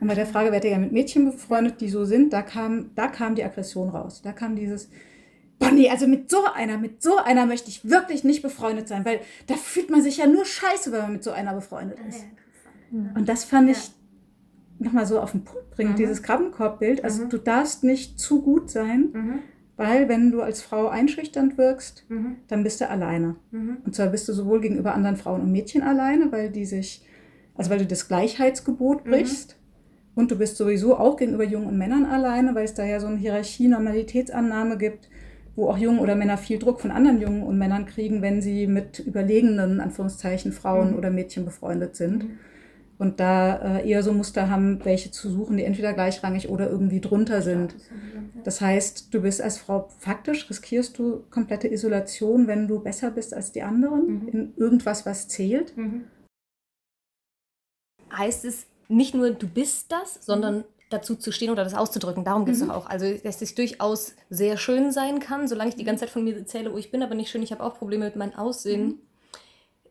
Und 0.00 0.06
bei 0.06 0.14
der 0.14 0.26
Frage, 0.26 0.52
werdet 0.52 0.70
ihr 0.70 0.78
mit 0.78 0.92
Mädchen 0.92 1.24
befreundet, 1.24 1.80
die 1.80 1.88
so 1.88 2.04
sind, 2.04 2.32
da 2.32 2.42
kam, 2.42 2.90
da 2.94 3.08
kam 3.08 3.34
die 3.34 3.44
Aggression 3.44 3.88
raus. 3.88 4.22
Da 4.22 4.32
kam 4.32 4.56
dieses, 4.56 4.88
boah 5.58 5.70
nee, 5.70 5.88
also 5.88 6.06
mit 6.06 6.30
so 6.30 6.44
einer, 6.54 6.78
mit 6.78 7.02
so 7.02 7.16
einer 7.16 7.46
möchte 7.46 7.68
ich 7.68 7.88
wirklich 7.88 8.24
nicht 8.24 8.42
befreundet 8.42 8.88
sein, 8.88 9.04
weil 9.04 9.20
da 9.46 9.54
fühlt 9.54 9.90
man 9.90 10.02
sich 10.02 10.18
ja 10.18 10.26
nur 10.26 10.44
scheiße, 10.44 10.92
wenn 10.92 11.00
man 11.00 11.12
mit 11.14 11.24
so 11.24 11.30
einer 11.30 11.54
befreundet 11.54 11.98
ist. 12.08 12.24
Und 12.90 13.28
das 13.28 13.44
fand 13.44 13.70
ich 13.70 13.78
ja. 13.78 14.86
nochmal 14.86 15.06
so 15.06 15.20
auf 15.20 15.32
den 15.32 15.44
Punkt 15.44 15.70
bringen, 15.70 15.92
mhm. 15.92 15.96
dieses 15.96 16.22
Krabbenkorbbild. 16.22 17.04
Also 17.04 17.24
mhm. 17.24 17.30
du 17.30 17.38
darfst 17.38 17.84
nicht 17.84 18.20
zu 18.20 18.42
gut 18.42 18.70
sein, 18.70 19.08
mhm. 19.12 19.38
weil 19.76 20.08
wenn 20.08 20.30
du 20.30 20.42
als 20.42 20.62
Frau 20.62 20.88
einschüchternd 20.88 21.58
wirkst, 21.58 22.04
mhm. 22.08 22.36
dann 22.48 22.62
bist 22.62 22.80
du 22.80 22.88
alleine. 22.88 23.36
Mhm. 23.50 23.78
Und 23.84 23.94
zwar 23.94 24.08
bist 24.08 24.28
du 24.28 24.32
sowohl 24.32 24.60
gegenüber 24.60 24.94
anderen 24.94 25.16
Frauen 25.16 25.40
und 25.40 25.52
Mädchen 25.52 25.82
alleine, 25.82 26.30
weil 26.30 26.50
die 26.50 26.64
sich 26.64 27.04
also 27.56 27.70
weil 27.70 27.78
du 27.78 27.86
das 27.86 28.08
Gleichheitsgebot 28.08 29.04
mhm. 29.04 29.10
brichst. 29.10 29.56
Mhm. 29.56 29.66
Und 30.16 30.30
du 30.30 30.38
bist 30.38 30.56
sowieso 30.56 30.96
auch 30.96 31.18
gegenüber 31.18 31.44
Jungen 31.44 31.66
und 31.66 31.76
Männern 31.76 32.06
alleine, 32.06 32.54
weil 32.54 32.64
es 32.64 32.72
da 32.72 32.84
ja 32.84 33.00
so 33.00 33.06
eine 33.06 33.18
Hierarchie-Normalitätsannahme 33.18 34.78
gibt, 34.78 35.10
wo 35.56 35.68
auch 35.68 35.76
Jungen 35.76 35.98
oder 35.98 36.14
Männer 36.14 36.38
viel 36.38 36.58
Druck 36.58 36.80
von 36.80 36.90
anderen 36.90 37.20
Jungen 37.20 37.42
und 37.42 37.58
Männern 37.58 37.84
kriegen, 37.84 38.22
wenn 38.22 38.40
sie 38.40 38.66
mit 38.66 38.98
überlegenen, 38.98 39.78
Anführungszeichen, 39.78 40.52
Frauen 40.52 40.92
mhm. 40.92 40.96
oder 40.98 41.10
Mädchen 41.10 41.44
befreundet 41.44 41.96
sind. 41.96 42.24
Mhm. 42.24 42.38
Und 42.98 43.20
da 43.20 43.78
äh, 43.78 43.90
eher 43.90 44.02
so 44.02 44.14
Muster 44.14 44.48
haben, 44.48 44.82
welche 44.84 45.10
zu 45.10 45.28
suchen, 45.28 45.58
die 45.58 45.64
entweder 45.64 45.92
gleichrangig 45.92 46.48
oder 46.48 46.70
irgendwie 46.70 47.02
drunter 47.02 47.42
sind. 47.42 47.74
Das 48.42 48.62
heißt, 48.62 49.12
du 49.12 49.20
bist 49.20 49.42
als 49.42 49.58
Frau 49.58 49.88
faktisch, 49.98 50.48
riskierst 50.48 50.98
du 50.98 51.24
komplette 51.30 51.70
Isolation, 51.70 52.46
wenn 52.46 52.68
du 52.68 52.80
besser 52.80 53.10
bist 53.10 53.34
als 53.34 53.52
die 53.52 53.62
anderen 53.62 54.06
mhm. 54.06 54.28
in 54.28 54.52
irgendwas, 54.56 55.04
was 55.04 55.28
zählt. 55.28 55.76
Mhm 58.16 58.18
heißt 58.18 58.44
es 58.44 58.66
nicht 58.88 59.14
nur, 59.14 59.30
du 59.30 59.48
bist 59.48 59.90
das, 59.92 60.18
sondern 60.24 60.64
dazu 60.90 61.16
zu 61.16 61.32
stehen 61.32 61.50
oder 61.50 61.64
das 61.64 61.74
auszudrücken. 61.74 62.24
Darum 62.24 62.44
geht 62.44 62.54
es 62.54 62.62
mhm. 62.62 62.70
auch. 62.70 62.86
Also, 62.86 63.12
dass 63.24 63.42
es 63.42 63.54
durchaus 63.54 64.14
sehr 64.30 64.56
schön 64.56 64.92
sein 64.92 65.18
kann, 65.18 65.48
solange 65.48 65.70
ich 65.70 65.76
die 65.76 65.84
ganze 65.84 66.04
Zeit 66.04 66.10
von 66.10 66.22
mir 66.22 66.36
erzähle, 66.36 66.72
oh, 66.72 66.78
ich 66.78 66.90
bin 66.90 67.02
aber 67.02 67.14
nicht 67.14 67.30
schön, 67.30 67.42
ich 67.42 67.50
habe 67.50 67.64
auch 67.64 67.74
Probleme 67.74 68.04
mit 68.04 68.16
meinem 68.16 68.34
Aussehen, 68.34 68.86
mhm. 68.86 68.98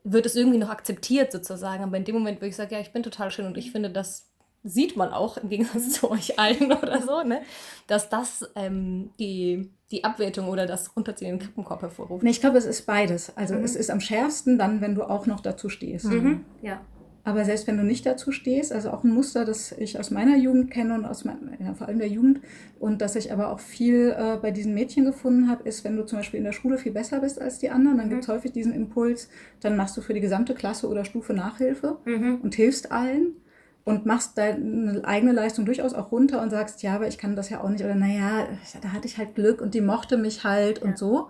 wird 0.06 0.26
es 0.26 0.36
irgendwie 0.36 0.58
noch 0.58 0.70
akzeptiert 0.70 1.32
sozusagen. 1.32 1.84
Aber 1.84 1.98
in 1.98 2.06
dem 2.06 2.16
Moment, 2.16 2.42
wo 2.42 2.46
ich 2.46 2.56
sage, 2.56 2.76
ja, 2.76 2.82
ich 2.82 2.94
bin 2.94 3.04
total 3.04 3.32
schön 3.32 3.46
und 3.46 3.58
ich 3.58 3.72
finde, 3.72 3.90
das 3.90 4.28
sieht 4.64 4.96
man 4.96 5.12
auch 5.12 5.38
im 5.38 5.50
Gegensatz 5.50 5.90
zu 6.00 6.10
euch 6.10 6.40
allen 6.40 6.72
oder 6.72 7.02
so, 7.02 7.24
ne? 7.24 7.42
dass 7.88 8.10
das 8.10 8.50
ähm, 8.56 9.12
die, 9.20 9.70
die 9.92 10.06
Abwertung 10.06 10.48
oder 10.48 10.66
das 10.66 10.96
Runterziehen 10.96 11.32
den 11.32 11.40
Krippenkorb 11.40 11.82
hervorruft. 11.82 12.24
Nee, 12.24 12.32
ich 12.32 12.42
glaube, 12.42 12.58
es 12.58 12.66
ist 12.66 12.86
beides. 12.86 13.36
Also 13.36 13.56
mhm. 13.56 13.66
es 13.66 13.76
ist 13.76 13.92
am 13.92 14.00
schärfsten 14.00 14.58
dann, 14.58 14.80
wenn 14.80 14.96
du 14.96 15.04
auch 15.04 15.26
noch 15.26 15.42
dazu 15.42 15.68
stehst. 15.68 16.06
Mhm. 16.06 16.46
Ja. 16.62 16.82
Aber 17.26 17.44
selbst 17.44 17.66
wenn 17.66 17.76
du 17.76 17.84
nicht 17.84 18.06
dazu 18.06 18.32
stehst, 18.32 18.72
also 18.72 18.92
auch 18.92 19.04
ein 19.04 19.10
Muster, 19.10 19.46
das 19.46 19.72
ich 19.72 20.00
aus 20.00 20.12
meiner 20.12 20.38
Jugend 20.38 20.70
kenne 20.70 20.94
und 20.94 21.06
aus 21.06 21.26
mein, 21.26 21.58
ja, 21.60 21.74
vor 21.74 21.88
allem 21.88 21.98
der 21.98 22.08
Jugend 22.08 22.40
und 22.80 23.02
das 23.02 23.16
ich 23.16 23.34
aber 23.34 23.52
auch 23.52 23.60
viel 23.60 24.16
äh, 24.16 24.38
bei 24.40 24.52
diesen 24.52 24.76
Mädchen 24.76 25.06
gefunden 25.06 25.50
habe, 25.50 25.68
ist, 25.68 25.84
wenn 25.84 25.98
du 25.98 26.06
zum 26.06 26.20
Beispiel 26.20 26.38
in 26.38 26.44
der 26.44 26.52
Schule 26.52 26.78
viel 26.78 26.92
besser 26.92 27.22
bist 27.22 27.42
als 27.42 27.58
die 27.58 27.72
anderen, 27.72 27.98
dann 27.98 28.06
mhm. 28.08 28.12
gibt 28.12 28.24
es 28.24 28.30
häufig 28.30 28.52
diesen 28.52 28.74
Impuls, 28.74 29.28
dann 29.60 29.76
machst 29.76 29.98
du 29.98 30.02
für 30.02 30.14
die 30.14 30.22
gesamte 30.22 30.54
Klasse 30.54 30.88
oder 30.88 31.04
Stufe 31.04 31.34
Nachhilfe 31.34 31.98
mhm. 32.06 32.42
und 32.44 32.54
hilfst 32.54 32.92
allen 32.92 33.36
und 33.86 34.06
machst 34.06 34.38
deine 34.38 35.02
eigene 35.04 35.32
Leistung 35.32 35.66
durchaus 35.66 35.96
auch 35.96 36.12
runter 36.12 36.44
und 36.44 36.52
sagst, 36.52 36.84
ja, 36.84 36.94
aber 36.94 37.08
ich 37.08 37.18
kann 37.18 37.36
das 37.36 37.50
ja 37.50 37.64
auch 37.64 37.70
nicht 37.70 37.84
oder 37.84 37.96
naja, 37.96 38.48
da 38.82 38.92
hatte 38.94 39.08
ich 39.08 39.18
halt 39.18 39.34
Glück 39.34 39.62
und 39.62 39.74
die 39.74 39.82
mochte 39.82 40.18
mich 40.18 40.44
halt 40.44 40.80
ja. 40.80 40.86
und 40.86 41.00
so. 41.00 41.30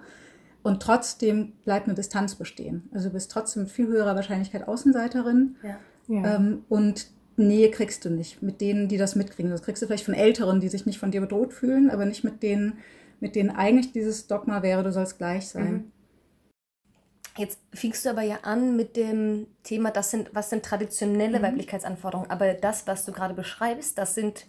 Und 0.66 0.82
trotzdem 0.82 1.54
bleibt 1.64 1.86
eine 1.86 1.94
Distanz 1.94 2.34
bestehen. 2.34 2.90
Also 2.92 3.10
du 3.10 3.14
bist 3.14 3.30
trotzdem 3.30 3.64
mit 3.64 3.72
viel 3.72 3.86
höherer 3.86 4.16
Wahrscheinlichkeit 4.16 4.68
Außenseiterin. 4.68 5.58
Ja. 5.62 5.78
Ja. 6.08 6.36
Ähm, 6.36 6.64
und 6.70 7.12
Nähe 7.38 7.70
kriegst 7.70 8.04
du 8.04 8.10
nicht 8.10 8.42
mit 8.42 8.62
denen, 8.62 8.88
die 8.88 8.98
das 8.98 9.16
mitkriegen. 9.16 9.52
Das 9.52 9.62
kriegst 9.62 9.84
du 9.84 9.86
vielleicht 9.86 10.06
von 10.06 10.16
Älteren, 10.16 10.60
die 10.62 10.70
sich 10.70 10.88
nicht 10.88 10.98
von 10.98 11.12
dir 11.12 11.22
bedroht 11.22 11.54
fühlen, 11.54 11.92
aber 11.92 12.08
nicht 12.08 12.24
mit 12.24 12.42
denen, 12.42 12.80
mit 13.20 13.36
denen 13.36 13.52
eigentlich 13.52 13.92
dieses 13.92 14.26
Dogma 14.26 14.64
wäre, 14.64 14.82
du 14.82 14.92
sollst 14.92 15.20
gleich 15.20 15.50
sein. 15.50 15.72
Mhm. 15.72 15.92
Jetzt 17.38 17.60
fingst 17.72 18.04
du 18.04 18.10
aber 18.10 18.24
ja 18.24 18.40
an 18.42 18.76
mit 18.76 18.96
dem 18.98 19.46
Thema, 19.62 19.92
das 19.92 20.10
sind, 20.10 20.32
was 20.34 20.50
sind 20.50 20.66
traditionelle 20.66 21.38
mhm. 21.38 21.44
Weiblichkeitsanforderungen. 21.44 22.32
Aber 22.32 22.56
das, 22.56 22.88
was 22.88 23.06
du 23.06 23.12
gerade 23.12 23.36
beschreibst, 23.36 24.00
das 24.00 24.16
sind 24.16 24.48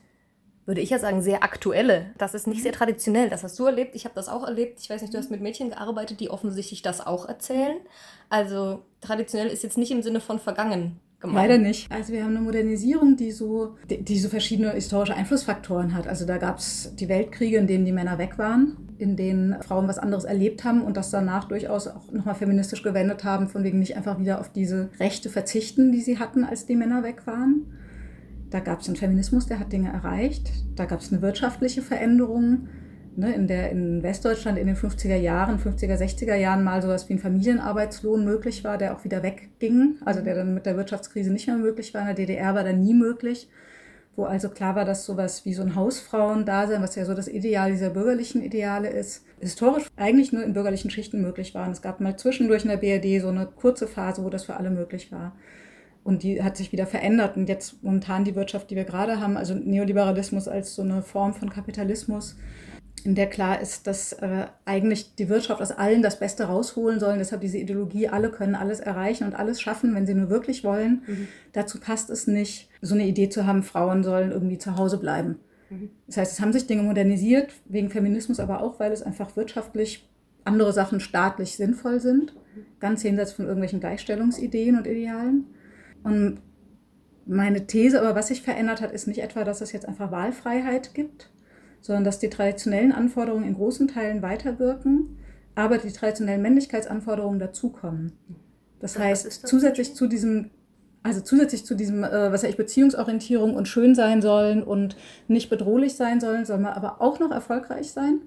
würde 0.66 0.80
ich 0.80 0.90
ja 0.90 0.98
sagen, 0.98 1.22
sehr 1.22 1.44
aktuelle. 1.44 2.10
Das 2.18 2.34
ist 2.34 2.46
nicht 2.46 2.62
sehr 2.62 2.72
mhm. 2.72 2.76
traditionell. 2.76 3.30
Das 3.30 3.44
hast 3.44 3.58
du 3.58 3.64
erlebt. 3.64 3.94
Ich 3.94 4.04
habe 4.04 4.14
das 4.14 4.28
auch 4.28 4.44
erlebt. 4.44 4.80
Ich 4.80 4.90
weiß 4.90 5.00
nicht, 5.00 5.14
du 5.14 5.18
hast 5.18 5.30
mit 5.30 5.40
Mädchen 5.40 5.70
gearbeitet, 5.70 6.20
die 6.20 6.28
offensichtlich 6.28 6.82
das 6.82 7.06
auch 7.06 7.26
erzählen. 7.26 7.76
Also 8.28 8.82
traditionell 9.00 9.48
ist 9.48 9.62
jetzt 9.62 9.78
nicht 9.78 9.92
im 9.92 10.02
Sinne 10.02 10.20
von 10.20 10.38
vergangen. 10.40 11.00
Gemein. 11.18 11.48
Leider 11.48 11.58
nicht. 11.58 11.90
Also 11.90 12.12
wir 12.12 12.22
haben 12.22 12.36
eine 12.36 12.44
Modernisierung, 12.44 13.16
die 13.16 13.30
so, 13.30 13.76
die 13.88 14.18
so 14.18 14.28
verschiedene 14.28 14.72
historische 14.72 15.14
Einflussfaktoren 15.14 15.94
hat. 15.94 16.06
Also 16.06 16.26
da 16.26 16.36
gab 16.36 16.58
es 16.58 16.94
die 16.96 17.08
Weltkriege, 17.08 17.56
in 17.56 17.66
denen 17.66 17.86
die 17.86 17.92
Männer 17.92 18.18
weg 18.18 18.36
waren, 18.36 18.76
in 18.98 19.16
denen 19.16 19.62
Frauen 19.62 19.88
was 19.88 19.98
anderes 19.98 20.24
erlebt 20.24 20.64
haben 20.64 20.82
und 20.82 20.98
das 20.98 21.10
danach 21.10 21.44
durchaus 21.44 21.88
auch 21.88 22.12
nochmal 22.12 22.34
feministisch 22.34 22.82
gewendet 22.82 23.24
haben, 23.24 23.48
von 23.48 23.64
wegen 23.64 23.78
nicht 23.78 23.96
einfach 23.96 24.18
wieder 24.18 24.40
auf 24.40 24.52
diese 24.52 24.90
Rechte 25.00 25.30
verzichten, 25.30 25.90
die 25.90 26.02
sie 26.02 26.18
hatten, 26.18 26.44
als 26.44 26.66
die 26.66 26.76
Männer 26.76 27.02
weg 27.02 27.26
waren. 27.26 27.64
Da 28.50 28.60
gab 28.60 28.80
es 28.80 28.86
einen 28.86 28.96
Feminismus, 28.96 29.46
der 29.46 29.58
hat 29.58 29.72
Dinge 29.72 29.92
erreicht. 29.92 30.52
Da 30.76 30.84
gab 30.84 31.00
es 31.00 31.12
eine 31.12 31.22
wirtschaftliche 31.22 31.82
Veränderung. 31.82 32.68
Ne, 33.18 33.34
in, 33.34 33.46
der, 33.46 33.70
in 33.70 34.02
Westdeutschland 34.02 34.58
in 34.58 34.66
den 34.66 34.76
50er 34.76 35.16
Jahren, 35.16 35.58
50er, 35.58 35.96
60er 35.96 36.34
Jahren 36.34 36.62
mal 36.62 36.82
sowas 36.82 37.08
wie 37.08 37.14
ein 37.14 37.18
Familienarbeitslohn 37.18 38.26
möglich 38.26 38.62
war, 38.62 38.76
der 38.76 38.94
auch 38.94 39.04
wieder 39.04 39.22
wegging. 39.22 39.96
Also 40.04 40.20
der 40.20 40.34
dann 40.34 40.52
mit 40.52 40.66
der 40.66 40.76
Wirtschaftskrise 40.76 41.32
nicht 41.32 41.46
mehr 41.46 41.56
möglich 41.56 41.94
war. 41.94 42.02
In 42.02 42.08
der 42.08 42.14
DDR 42.14 42.54
war 42.54 42.62
der 42.62 42.74
nie 42.74 42.92
möglich, 42.92 43.48
wo 44.16 44.24
also 44.24 44.50
klar 44.50 44.76
war, 44.76 44.84
dass 44.84 45.06
sowas 45.06 45.46
wie 45.46 45.54
so 45.54 45.62
ein 45.62 45.74
Hausfrauendasein, 45.74 46.82
was 46.82 46.94
ja 46.94 47.06
so 47.06 47.14
das 47.14 47.26
Ideal 47.26 47.70
dieser 47.70 47.88
bürgerlichen 47.88 48.42
Ideale 48.42 48.90
ist, 48.90 49.24
historisch 49.40 49.88
eigentlich 49.96 50.32
nur 50.32 50.44
in 50.44 50.52
bürgerlichen 50.52 50.90
Schichten 50.90 51.22
möglich 51.22 51.54
war. 51.54 51.64
Und 51.64 51.72
es 51.72 51.80
gab 51.80 52.00
mal 52.00 52.18
zwischendurch 52.18 52.64
in 52.64 52.70
der 52.70 52.76
BRD 52.76 53.22
so 53.22 53.28
eine 53.28 53.46
kurze 53.46 53.86
Phase, 53.86 54.24
wo 54.24 54.28
das 54.28 54.44
für 54.44 54.56
alle 54.56 54.70
möglich 54.70 55.10
war. 55.10 55.32
Und 56.06 56.22
die 56.22 56.40
hat 56.40 56.56
sich 56.56 56.70
wieder 56.70 56.86
verändert. 56.86 57.36
Und 57.36 57.48
jetzt 57.48 57.82
momentan 57.82 58.22
die 58.22 58.36
Wirtschaft, 58.36 58.70
die 58.70 58.76
wir 58.76 58.84
gerade 58.84 59.20
haben, 59.20 59.36
also 59.36 59.54
Neoliberalismus 59.54 60.46
als 60.46 60.76
so 60.76 60.82
eine 60.82 61.02
Form 61.02 61.34
von 61.34 61.50
Kapitalismus, 61.50 62.36
in 63.02 63.16
der 63.16 63.26
klar 63.26 63.60
ist, 63.60 63.88
dass 63.88 64.12
äh, 64.12 64.46
eigentlich 64.64 65.16
die 65.16 65.28
Wirtschaft 65.28 65.60
aus 65.60 65.72
allen 65.72 66.02
das 66.02 66.20
Beste 66.20 66.44
rausholen 66.44 67.00
soll. 67.00 67.18
Deshalb 67.18 67.40
diese 67.40 67.58
Ideologie, 67.58 68.06
alle 68.06 68.30
können 68.30 68.54
alles 68.54 68.78
erreichen 68.78 69.24
und 69.24 69.34
alles 69.34 69.60
schaffen, 69.60 69.96
wenn 69.96 70.06
sie 70.06 70.14
nur 70.14 70.30
wirklich 70.30 70.62
wollen. 70.62 71.02
Mhm. 71.08 71.28
Dazu 71.52 71.80
passt 71.80 72.08
es 72.08 72.28
nicht, 72.28 72.68
so 72.80 72.94
eine 72.94 73.04
Idee 73.04 73.28
zu 73.28 73.44
haben, 73.44 73.64
Frauen 73.64 74.04
sollen 74.04 74.30
irgendwie 74.30 74.58
zu 74.58 74.76
Hause 74.76 74.98
bleiben. 74.98 75.40
Mhm. 75.70 75.90
Das 76.06 76.18
heißt, 76.18 76.32
es 76.34 76.40
haben 76.40 76.52
sich 76.52 76.68
Dinge 76.68 76.84
modernisiert, 76.84 77.52
wegen 77.64 77.90
Feminismus, 77.90 78.38
aber 78.38 78.62
auch, 78.62 78.78
weil 78.78 78.92
es 78.92 79.02
einfach 79.02 79.36
wirtschaftlich 79.36 80.08
andere 80.44 80.72
Sachen 80.72 81.00
staatlich 81.00 81.56
sinnvoll 81.56 81.98
sind, 81.98 82.32
ganz 82.78 83.02
jenseits 83.02 83.32
von 83.32 83.46
irgendwelchen 83.46 83.80
Gleichstellungsideen 83.80 84.76
und 84.76 84.86
Idealen. 84.86 85.46
Und 86.06 86.38
meine 87.26 87.66
These, 87.66 88.00
aber 88.00 88.14
was 88.14 88.28
sich 88.28 88.42
verändert 88.42 88.80
hat, 88.80 88.92
ist 88.92 89.08
nicht 89.08 89.18
etwa, 89.22 89.42
dass 89.42 89.60
es 89.60 89.72
jetzt 89.72 89.88
einfach 89.88 90.12
Wahlfreiheit 90.12 90.94
gibt, 90.94 91.30
sondern 91.80 92.04
dass 92.04 92.20
die 92.20 92.30
traditionellen 92.30 92.92
Anforderungen 92.92 93.44
in 93.44 93.54
großen 93.54 93.88
Teilen 93.88 94.22
weiterwirken, 94.22 95.18
aber 95.56 95.78
die 95.78 95.90
traditionellen 95.90 96.42
Männlichkeitsanforderungen 96.42 97.40
dazukommen. 97.40 98.12
Das 98.78 98.98
heißt, 98.98 99.26
das 99.26 99.42
zusätzlich 99.42 99.94
zu 99.94 100.06
diesem, 100.06 100.50
also 101.02 101.20
zusätzlich 101.20 101.64
zu 101.64 101.74
diesem, 101.74 102.04
äh, 102.04 102.30
was 102.30 102.42
ja 102.42 102.48
ich 102.48 102.56
Beziehungsorientierung 102.56 103.54
und 103.56 103.66
schön 103.66 103.96
sein 103.96 104.22
sollen 104.22 104.62
und 104.62 104.96
nicht 105.26 105.50
bedrohlich 105.50 105.96
sein 105.96 106.20
sollen, 106.20 106.44
soll 106.44 106.58
man 106.58 106.74
aber 106.74 107.00
auch 107.00 107.18
noch 107.18 107.32
erfolgreich 107.32 107.90
sein. 107.90 108.20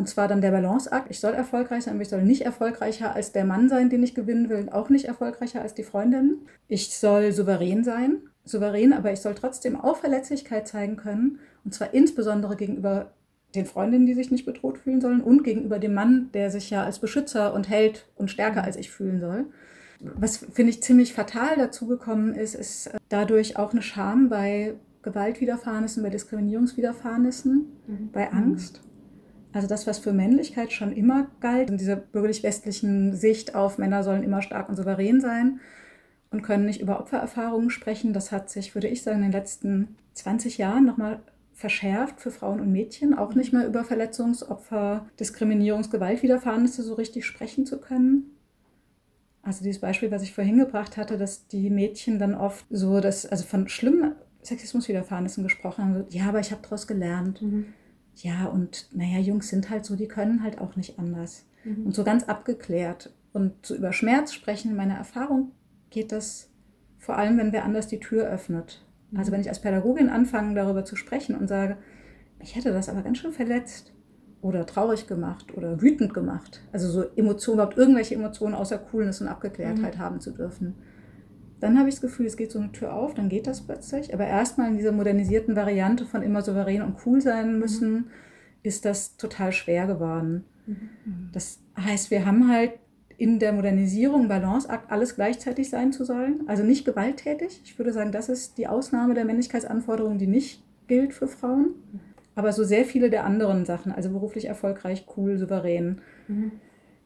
Und 0.00 0.06
zwar 0.06 0.28
dann 0.28 0.40
der 0.40 0.50
Balanceakt. 0.50 1.10
Ich 1.10 1.20
soll 1.20 1.34
erfolgreich 1.34 1.84
sein, 1.84 1.92
aber 1.92 2.02
ich 2.02 2.08
soll 2.08 2.22
nicht 2.22 2.40
erfolgreicher 2.40 3.14
als 3.14 3.32
der 3.32 3.44
Mann 3.44 3.68
sein, 3.68 3.90
den 3.90 4.02
ich 4.02 4.14
gewinnen 4.14 4.48
will, 4.48 4.56
und 4.56 4.72
auch 4.72 4.88
nicht 4.88 5.04
erfolgreicher 5.04 5.60
als 5.60 5.74
die 5.74 5.82
Freundin. 5.82 6.38
Ich 6.68 6.96
soll 6.96 7.32
souverän 7.32 7.84
sein, 7.84 8.22
souverän, 8.46 8.94
aber 8.94 9.12
ich 9.12 9.20
soll 9.20 9.34
trotzdem 9.34 9.78
auch 9.78 9.98
Verletzlichkeit 9.98 10.66
zeigen 10.66 10.96
können 10.96 11.38
und 11.66 11.74
zwar 11.74 11.92
insbesondere 11.92 12.56
gegenüber 12.56 13.12
den 13.54 13.66
Freundinnen, 13.66 14.06
die 14.06 14.14
sich 14.14 14.30
nicht 14.30 14.46
bedroht 14.46 14.78
fühlen 14.78 15.02
sollen 15.02 15.20
und 15.20 15.44
gegenüber 15.44 15.78
dem 15.78 15.92
Mann, 15.92 16.30
der 16.32 16.50
sich 16.50 16.70
ja 16.70 16.82
als 16.82 16.98
Beschützer 16.98 17.52
und 17.52 17.68
Held 17.68 18.06
und 18.16 18.30
stärker 18.30 18.64
als 18.64 18.76
ich 18.76 18.90
fühlen 18.90 19.20
soll. 19.20 19.44
Was, 20.00 20.38
finde 20.38 20.70
ich, 20.70 20.82
ziemlich 20.82 21.12
fatal 21.12 21.56
dazugekommen 21.58 22.34
ist, 22.34 22.54
ist 22.54 22.86
äh, 22.86 22.98
dadurch 23.10 23.58
auch 23.58 23.72
eine 23.72 23.82
Scham 23.82 24.30
bei 24.30 24.76
Gewaltwiderfahrnissen, 25.02 26.02
bei 26.02 26.08
Diskriminierungswiderfahrnissen, 26.08 27.66
mhm. 27.86 28.08
bei 28.12 28.32
Angst. 28.32 28.80
Also 29.52 29.66
das, 29.66 29.86
was 29.86 29.98
für 29.98 30.12
Männlichkeit 30.12 30.72
schon 30.72 30.92
immer 30.92 31.28
galt, 31.40 31.70
in 31.70 31.78
dieser 31.78 31.96
bürgerlich-westlichen 31.96 33.14
Sicht 33.14 33.54
auf 33.54 33.78
Männer 33.78 34.02
sollen 34.04 34.22
immer 34.22 34.42
stark 34.42 34.68
und 34.68 34.76
souverän 34.76 35.20
sein 35.20 35.60
und 36.30 36.42
können 36.42 36.66
nicht 36.66 36.80
über 36.80 37.00
Opfererfahrungen 37.00 37.70
sprechen, 37.70 38.12
das 38.12 38.30
hat 38.30 38.48
sich, 38.50 38.74
würde 38.74 38.88
ich 38.88 39.02
sagen, 39.02 39.18
in 39.18 39.24
den 39.24 39.32
letzten 39.32 39.96
20 40.14 40.58
Jahren 40.58 40.86
nochmal 40.86 41.20
verschärft 41.52 42.20
für 42.20 42.30
Frauen 42.30 42.60
und 42.60 42.72
Mädchen, 42.72 43.12
auch 43.12 43.34
nicht 43.34 43.52
mehr 43.52 43.66
über 43.66 43.84
Verletzungsopfer, 43.84 45.06
Diskriminierungs-, 45.18 45.90
Gewaltwiderfahrnisse 45.90 46.82
so 46.82 46.94
richtig 46.94 47.26
sprechen 47.26 47.66
zu 47.66 47.80
können. 47.80 48.30
Also 49.42 49.64
dieses 49.64 49.80
Beispiel, 49.80 50.10
was 50.10 50.22
ich 50.22 50.32
vorhin 50.32 50.58
gebracht 50.58 50.96
hatte, 50.96 51.18
dass 51.18 51.48
die 51.48 51.70
Mädchen 51.70 52.18
dann 52.18 52.34
oft 52.34 52.64
so, 52.70 53.00
dass, 53.00 53.26
also 53.26 53.44
von 53.44 53.68
schlimmen 53.68 54.14
Sexismuswiderfahrnissen 54.42 55.42
gesprochen 55.42 55.84
haben, 55.84 56.04
ja, 56.10 56.28
aber 56.28 56.40
ich 56.40 56.50
habe 56.50 56.62
daraus 56.62 56.86
gelernt. 56.86 57.42
Mhm. 57.42 57.66
Ja, 58.22 58.46
und 58.46 58.88
naja, 58.92 59.18
Jungs 59.18 59.48
sind 59.48 59.70
halt 59.70 59.84
so, 59.84 59.96
die 59.96 60.08
können 60.08 60.42
halt 60.42 60.60
auch 60.60 60.76
nicht 60.76 60.98
anders. 60.98 61.46
Mhm. 61.64 61.86
Und 61.86 61.94
so 61.94 62.04
ganz 62.04 62.24
abgeklärt. 62.24 63.12
Und 63.32 63.64
so 63.64 63.74
über 63.74 63.92
Schmerz 63.92 64.32
sprechen, 64.32 64.76
meine 64.76 64.96
Erfahrung 64.96 65.52
geht 65.90 66.12
das 66.12 66.50
vor 66.98 67.16
allem, 67.16 67.38
wenn 67.38 67.52
wer 67.52 67.64
anders 67.64 67.86
die 67.86 68.00
Tür 68.00 68.26
öffnet. 68.28 68.84
Also 69.16 69.32
wenn 69.32 69.40
ich 69.40 69.48
als 69.48 69.60
Pädagogin 69.60 70.08
anfange, 70.08 70.54
darüber 70.54 70.84
zu 70.84 70.96
sprechen 70.96 71.34
und 71.34 71.48
sage, 71.48 71.76
ich 72.38 72.54
hätte 72.54 72.72
das 72.72 72.88
aber 72.88 73.02
ganz 73.02 73.18
schön 73.18 73.32
verletzt 73.32 73.92
oder 74.40 74.66
traurig 74.66 75.06
gemacht 75.06 75.52
oder 75.54 75.82
wütend 75.82 76.14
gemacht, 76.14 76.62
also 76.72 76.88
so 76.88 77.04
Emotionen, 77.16 77.56
überhaupt 77.56 77.76
irgendwelche 77.76 78.14
Emotionen 78.14 78.54
außer 78.54 78.78
Coolness 78.78 79.20
und 79.20 79.28
Abgeklärtheit 79.28 79.96
mhm. 79.96 80.00
haben 80.00 80.20
zu 80.20 80.30
dürfen, 80.30 80.76
dann 81.60 81.78
habe 81.78 81.88
ich 81.88 81.96
das 81.96 82.00
Gefühl, 82.00 82.26
es 82.26 82.36
geht 82.36 82.50
so 82.50 82.58
eine 82.58 82.72
Tür 82.72 82.94
auf, 82.94 83.14
dann 83.14 83.28
geht 83.28 83.46
das 83.46 83.60
plötzlich. 83.60 84.12
Aber 84.14 84.26
erstmal 84.26 84.70
in 84.70 84.76
dieser 84.76 84.92
modernisierten 84.92 85.54
Variante 85.54 86.06
von 86.06 86.22
immer 86.22 86.42
souverän 86.42 86.82
und 86.82 86.96
cool 87.06 87.20
sein 87.20 87.58
müssen, 87.58 87.92
mhm. 87.92 88.04
ist 88.62 88.84
das 88.84 89.16
total 89.16 89.52
schwer 89.52 89.86
geworden. 89.86 90.44
Mhm. 90.66 91.30
Das 91.32 91.60
heißt, 91.78 92.10
wir 92.10 92.24
haben 92.24 92.50
halt 92.50 92.72
in 93.18 93.38
der 93.38 93.52
Modernisierung, 93.52 94.28
Balanceakt, 94.28 94.90
alles 94.90 95.14
gleichzeitig 95.14 95.68
sein 95.68 95.92
zu 95.92 96.04
sollen. 96.04 96.44
Also 96.46 96.62
nicht 96.62 96.86
gewalttätig. 96.86 97.60
Ich 97.64 97.78
würde 97.78 97.92
sagen, 97.92 98.12
das 98.12 98.30
ist 98.30 98.56
die 98.56 98.66
Ausnahme 98.66 99.12
der 99.12 99.26
Männlichkeitsanforderung, 99.26 100.16
die 100.16 100.26
nicht 100.26 100.62
gilt 100.86 101.12
für 101.12 101.28
Frauen. 101.28 101.74
Aber 102.34 102.52
so 102.52 102.64
sehr 102.64 102.86
viele 102.86 103.10
der 103.10 103.26
anderen 103.26 103.66
Sachen, 103.66 103.92
also 103.92 104.08
beruflich 104.08 104.46
erfolgreich, 104.46 105.04
cool, 105.16 105.36
souverän 105.36 106.00
mhm. 106.28 106.52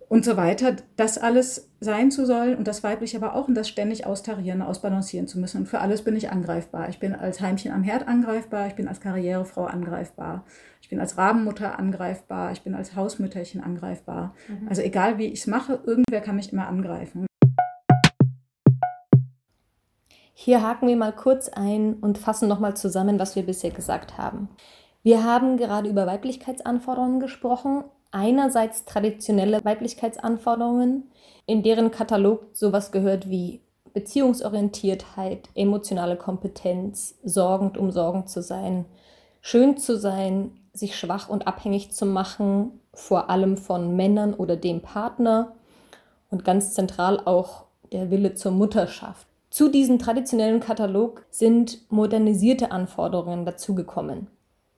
Und 0.09 0.25
so 0.25 0.37
weiter, 0.37 0.77
das 0.97 1.19
alles 1.19 1.71
sein 1.81 2.11
zu 2.11 2.27
sollen 2.27 2.57
und 2.57 2.69
das 2.69 2.83
weiblich 2.83 3.17
aber 3.17 3.35
auch 3.35 3.49
und 3.49 3.55
das 3.55 3.69
ständig 3.69 4.07
austarieren, 4.07 4.63
ausbalancieren 4.63 5.27
zu 5.27 5.39
müssen. 5.39 5.59
Und 5.59 5.67
für 5.67 5.81
alles 5.81 6.03
bin 6.03 6.17
ich 6.17 6.31
angreifbar. 6.31 6.89
Ich 6.89 6.99
bin 6.99 7.15
als 7.15 7.41
Heimchen 7.41 7.73
am 7.73 7.83
Herd 7.83 8.07
angreifbar, 8.07 8.67
ich 8.67 8.75
bin 8.75 8.89
als 8.89 9.01
Karrierefrau 9.01 9.65
angreifbar. 9.65 10.45
Ich 10.81 10.91
bin 10.91 11.01
als 11.01 11.17
Rabenmutter 11.17 11.79
angreifbar, 11.79 12.53
ich 12.53 12.63
bin 12.63 12.75
als 12.75 12.95
Hausmütterchen 12.95 13.63
angreifbar. 13.63 14.35
Mhm. 14.49 14.69
Also 14.69 14.83
egal 14.83 15.19
wie 15.19 15.27
ich 15.27 15.41
es 15.41 15.47
mache, 15.47 15.81
irgendwer 15.85 16.21
kann 16.21 16.37
mich 16.37 16.53
immer 16.53 16.69
angreifen. 16.69 17.27
Hier 20.35 20.61
haken 20.61 20.89
wir 20.89 20.97
mal 20.97 21.13
kurz 21.13 21.49
ein 21.49 21.95
und 21.95 22.19
fassen 22.19 22.49
nochmal 22.49 22.77
zusammen, 22.77 23.19
was 23.19 23.35
wir 23.35 23.45
bisher 23.45 23.71
gesagt 23.71 24.19
haben. 24.19 24.51
Wir 25.03 25.25
haben 25.25 25.57
gerade 25.57 25.89
über 25.89 26.07
Weiblichkeitsanforderungen 26.07 27.21
gesprochen. 27.21 27.85
Einerseits 28.15 28.85
traditionelle 28.85 29.65
Weiblichkeitsanforderungen, 29.65 31.11
in 31.47 31.65
deren 31.65 31.91
Katalog 31.91 32.47
sowas 32.53 32.93
gehört 32.93 33.29
wie 33.29 33.61
Beziehungsorientiertheit, 33.93 35.49
emotionale 35.57 36.15
Kompetenz, 36.15 37.17
sorgend 37.25 37.77
um 37.77 37.91
sorgend 37.91 38.29
zu 38.29 38.41
sein, 38.41 38.85
schön 39.41 39.79
zu 39.79 39.99
sein, 39.99 40.53
sich 40.73 40.97
schwach 40.97 41.29
und 41.29 41.49
abhängig 41.49 41.91
zu 41.91 42.07
machen, 42.07 42.79
vor 42.93 43.31
allem 43.31 43.57
von 43.57 43.97
Männern 43.97 44.33
oder 44.33 44.55
dem 44.55 44.81
Partner 44.81 45.57
und 46.31 46.45
ganz 46.45 46.73
zentral 46.73 47.21
auch 47.25 47.65
der 47.91 48.13
Wille 48.13 48.35
zur 48.35 48.53
Mutterschaft. 48.53 49.27
Zu 49.51 49.69
diesem 49.69 49.99
traditionellen 49.99 50.61
Katalog 50.61 51.27
sind 51.31 51.81
modernisierte 51.91 52.71
Anforderungen 52.71 53.45
dazugekommen. 53.45 54.29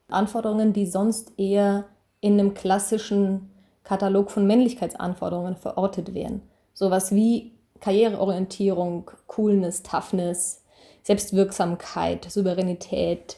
Anforderungen, 0.09 0.73
die 0.73 0.87
sonst 0.87 1.39
eher 1.39 1.85
in 2.21 2.35
einem 2.35 2.55
klassischen 2.55 3.51
Katalog 3.85 4.31
von 4.31 4.47
Männlichkeitsanforderungen 4.47 5.57
verortet 5.57 6.15
wären. 6.15 6.43
Sowas 6.75 7.15
wie 7.15 7.53
Karriereorientierung, 7.81 9.11
Coolness, 9.27 9.83
Toughness, 9.83 10.63
Selbstwirksamkeit, 11.03 12.25
Souveränität, 12.31 13.37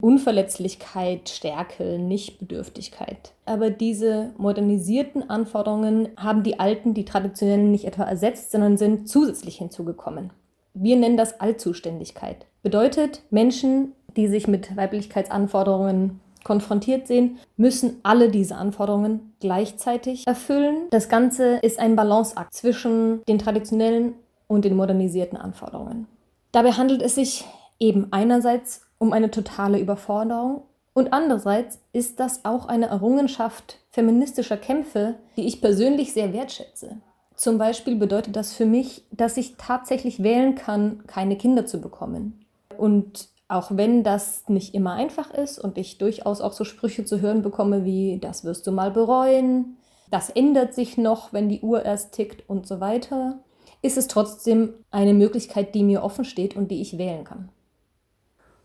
Unverletzlichkeit, 0.00 1.30
Stärke, 1.30 1.98
Nichtbedürftigkeit. 1.98 3.32
Aber 3.46 3.70
diese 3.70 4.32
modernisierten 4.36 5.30
Anforderungen 5.30 6.08
haben 6.18 6.42
die 6.42 6.60
alten, 6.60 6.92
die 6.92 7.06
traditionellen 7.06 7.70
nicht 7.70 7.86
etwa 7.86 8.04
ersetzt, 8.04 8.52
sondern 8.52 8.76
sind 8.76 9.08
zusätzlich 9.08 9.56
hinzugekommen. 9.56 10.30
Wir 10.74 10.96
nennen 10.96 11.16
das 11.16 11.40
Allzuständigkeit. 11.40 12.44
Bedeutet, 12.62 13.22
Menschen, 13.30 13.92
die 14.16 14.28
sich 14.28 14.46
mit 14.46 14.76
Weiblichkeitsanforderungen 14.76 16.20
konfrontiert 16.46 17.08
sehen, 17.08 17.38
müssen 17.56 17.98
alle 18.04 18.30
diese 18.30 18.54
Anforderungen 18.54 19.34
gleichzeitig 19.40 20.28
erfüllen. 20.28 20.86
Das 20.90 21.08
Ganze 21.08 21.56
ist 21.56 21.80
ein 21.80 21.96
Balanceakt 21.96 22.54
zwischen 22.54 23.20
den 23.24 23.40
traditionellen 23.40 24.14
und 24.46 24.64
den 24.64 24.76
modernisierten 24.76 25.36
Anforderungen. 25.36 26.06
Dabei 26.52 26.70
handelt 26.70 27.02
es 27.02 27.16
sich 27.16 27.44
eben 27.80 28.12
einerseits 28.12 28.82
um 28.98 29.12
eine 29.12 29.32
totale 29.32 29.80
Überforderung 29.80 30.62
und 30.94 31.12
andererseits 31.12 31.80
ist 31.92 32.20
das 32.20 32.44
auch 32.44 32.68
eine 32.68 32.86
Errungenschaft 32.86 33.78
feministischer 33.90 34.56
Kämpfe, 34.56 35.16
die 35.36 35.48
ich 35.48 35.60
persönlich 35.60 36.12
sehr 36.12 36.32
wertschätze. 36.32 36.98
Zum 37.34 37.58
Beispiel 37.58 37.96
bedeutet 37.96 38.36
das 38.36 38.54
für 38.54 38.66
mich, 38.66 39.02
dass 39.10 39.36
ich 39.36 39.56
tatsächlich 39.56 40.22
wählen 40.22 40.54
kann, 40.54 41.02
keine 41.08 41.36
Kinder 41.36 41.66
zu 41.66 41.80
bekommen. 41.80 42.46
Und 42.78 43.30
auch 43.48 43.70
wenn 43.70 44.02
das 44.02 44.48
nicht 44.48 44.74
immer 44.74 44.94
einfach 44.94 45.30
ist 45.32 45.58
und 45.58 45.78
ich 45.78 45.98
durchaus 45.98 46.40
auch 46.40 46.52
so 46.52 46.64
Sprüche 46.64 47.04
zu 47.04 47.20
hören 47.20 47.42
bekomme 47.42 47.84
wie, 47.84 48.18
das 48.18 48.44
wirst 48.44 48.66
du 48.66 48.72
mal 48.72 48.90
bereuen, 48.90 49.76
das 50.10 50.30
ändert 50.30 50.74
sich 50.74 50.98
noch, 50.98 51.32
wenn 51.32 51.48
die 51.48 51.60
Uhr 51.60 51.84
erst 51.84 52.12
tickt 52.12 52.48
und 52.48 52.66
so 52.66 52.80
weiter, 52.80 53.38
ist 53.82 53.96
es 53.96 54.08
trotzdem 54.08 54.74
eine 54.90 55.14
Möglichkeit, 55.14 55.74
die 55.74 55.82
mir 55.82 56.02
offen 56.02 56.24
steht 56.24 56.56
und 56.56 56.70
die 56.70 56.80
ich 56.80 56.98
wählen 56.98 57.24
kann. 57.24 57.50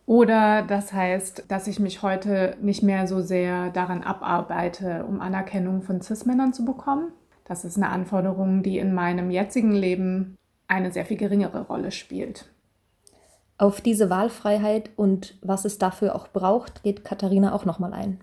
Oder 0.05 0.63
das 0.63 0.91
heißt, 0.91 1.45
dass 1.47 1.67
ich 1.67 1.79
mich 1.79 2.01
heute 2.01 2.57
nicht 2.61 2.83
mehr 2.83 3.07
so 3.07 3.21
sehr 3.21 3.69
daran 3.69 4.03
abarbeite, 4.03 5.05
um 5.07 5.21
Anerkennung 5.21 5.83
von 5.83 6.01
CIS-Männern 6.01 6.53
zu 6.53 6.65
bekommen. 6.65 7.13
Das 7.45 7.63
ist 7.65 7.77
eine 7.77 7.89
Anforderung, 7.89 8.63
die 8.63 8.77
in 8.77 8.93
meinem 8.93 9.31
jetzigen 9.31 9.73
Leben 9.73 10.37
eine 10.67 10.91
sehr 10.91 11.05
viel 11.05 11.17
geringere 11.17 11.67
Rolle 11.67 11.91
spielt. 11.91 12.45
Auf 13.61 13.79
diese 13.79 14.09
Wahlfreiheit 14.09 14.89
und 14.95 15.37
was 15.43 15.65
es 15.65 15.77
dafür 15.77 16.15
auch 16.15 16.29
braucht, 16.29 16.81
geht 16.81 17.05
Katharina 17.05 17.53
auch 17.53 17.63
nochmal 17.63 17.93
ein. 17.93 18.19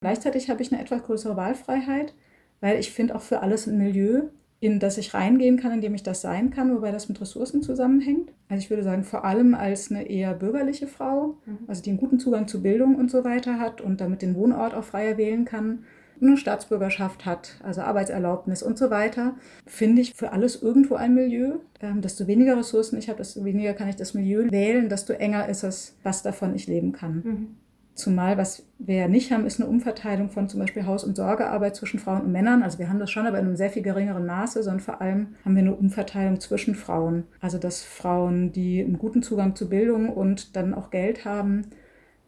Gleichzeitig 0.00 0.50
habe 0.50 0.62
ich 0.62 0.72
eine 0.72 0.82
etwas 0.82 1.04
größere 1.04 1.36
Wahlfreiheit, 1.36 2.12
weil 2.60 2.80
ich 2.80 2.90
finde 2.90 3.14
auch 3.14 3.20
für 3.20 3.38
alles 3.38 3.68
ein 3.68 3.78
Milieu, 3.78 4.30
in 4.58 4.80
das 4.80 4.98
ich 4.98 5.14
reingehen 5.14 5.58
kann, 5.58 5.70
in 5.70 5.80
dem 5.80 5.94
ich 5.94 6.02
das 6.02 6.22
sein 6.22 6.50
kann, 6.50 6.74
wobei 6.74 6.90
das 6.90 7.08
mit 7.08 7.20
Ressourcen 7.20 7.62
zusammenhängt. 7.62 8.32
Also 8.48 8.60
ich 8.60 8.70
würde 8.70 8.82
sagen, 8.82 9.04
vor 9.04 9.24
allem 9.24 9.54
als 9.54 9.92
eine 9.92 10.02
eher 10.02 10.34
bürgerliche 10.34 10.88
Frau, 10.88 11.36
mhm. 11.46 11.58
also 11.68 11.84
die 11.84 11.90
einen 11.90 12.00
guten 12.00 12.18
Zugang 12.18 12.48
zu 12.48 12.64
Bildung 12.64 12.96
und 12.96 13.12
so 13.12 13.22
weiter 13.22 13.60
hat 13.60 13.80
und 13.80 14.00
damit 14.00 14.22
den 14.22 14.34
Wohnort 14.34 14.74
auch 14.74 14.82
freier 14.82 15.18
wählen 15.18 15.44
kann, 15.44 15.84
eine 16.22 16.36
Staatsbürgerschaft 16.36 17.26
hat, 17.26 17.56
also 17.62 17.82
Arbeitserlaubnis 17.82 18.62
und 18.62 18.78
so 18.78 18.90
weiter, 18.90 19.34
finde 19.66 20.02
ich 20.02 20.14
für 20.14 20.32
alles 20.32 20.62
irgendwo 20.62 20.94
ein 20.94 21.14
Milieu. 21.14 21.56
Ähm, 21.80 22.00
desto 22.00 22.26
weniger 22.26 22.56
Ressourcen 22.56 22.98
ich 22.98 23.08
habe, 23.08 23.18
desto 23.18 23.44
weniger 23.44 23.74
kann 23.74 23.88
ich 23.88 23.96
das 23.96 24.14
Milieu 24.14 24.50
wählen, 24.50 24.88
desto 24.88 25.12
enger 25.12 25.48
ist 25.48 25.64
es, 25.64 25.96
was 26.02 26.22
davon 26.22 26.54
ich 26.54 26.66
leben 26.66 26.92
kann. 26.92 27.22
Mhm. 27.24 27.56
Zumal, 27.94 28.38
was 28.38 28.64
wir 28.78 28.96
ja 28.96 29.08
nicht 29.08 29.32
haben, 29.32 29.44
ist 29.44 29.60
eine 29.60 29.68
Umverteilung 29.68 30.30
von 30.30 30.48
zum 30.48 30.60
Beispiel 30.60 30.86
Haus- 30.86 31.04
und 31.04 31.14
Sorgearbeit 31.14 31.76
zwischen 31.76 32.00
Frauen 32.00 32.22
und 32.22 32.32
Männern. 32.32 32.62
Also 32.62 32.78
wir 32.78 32.88
haben 32.88 32.98
das 32.98 33.10
schon, 33.10 33.26
aber 33.26 33.38
in 33.38 33.46
einem 33.46 33.56
sehr 33.56 33.68
viel 33.68 33.82
geringeren 33.82 34.24
Maße, 34.24 34.62
sondern 34.62 34.80
vor 34.80 35.02
allem 35.02 35.34
haben 35.44 35.54
wir 35.54 35.62
eine 35.62 35.74
Umverteilung 35.74 36.40
zwischen 36.40 36.74
Frauen. 36.74 37.24
Also 37.40 37.58
dass 37.58 37.82
Frauen, 37.82 38.50
die 38.50 38.82
einen 38.82 38.98
guten 38.98 39.22
Zugang 39.22 39.54
zu 39.56 39.68
Bildung 39.68 40.08
und 40.08 40.56
dann 40.56 40.72
auch 40.72 40.90
Geld 40.90 41.26
haben, 41.26 41.66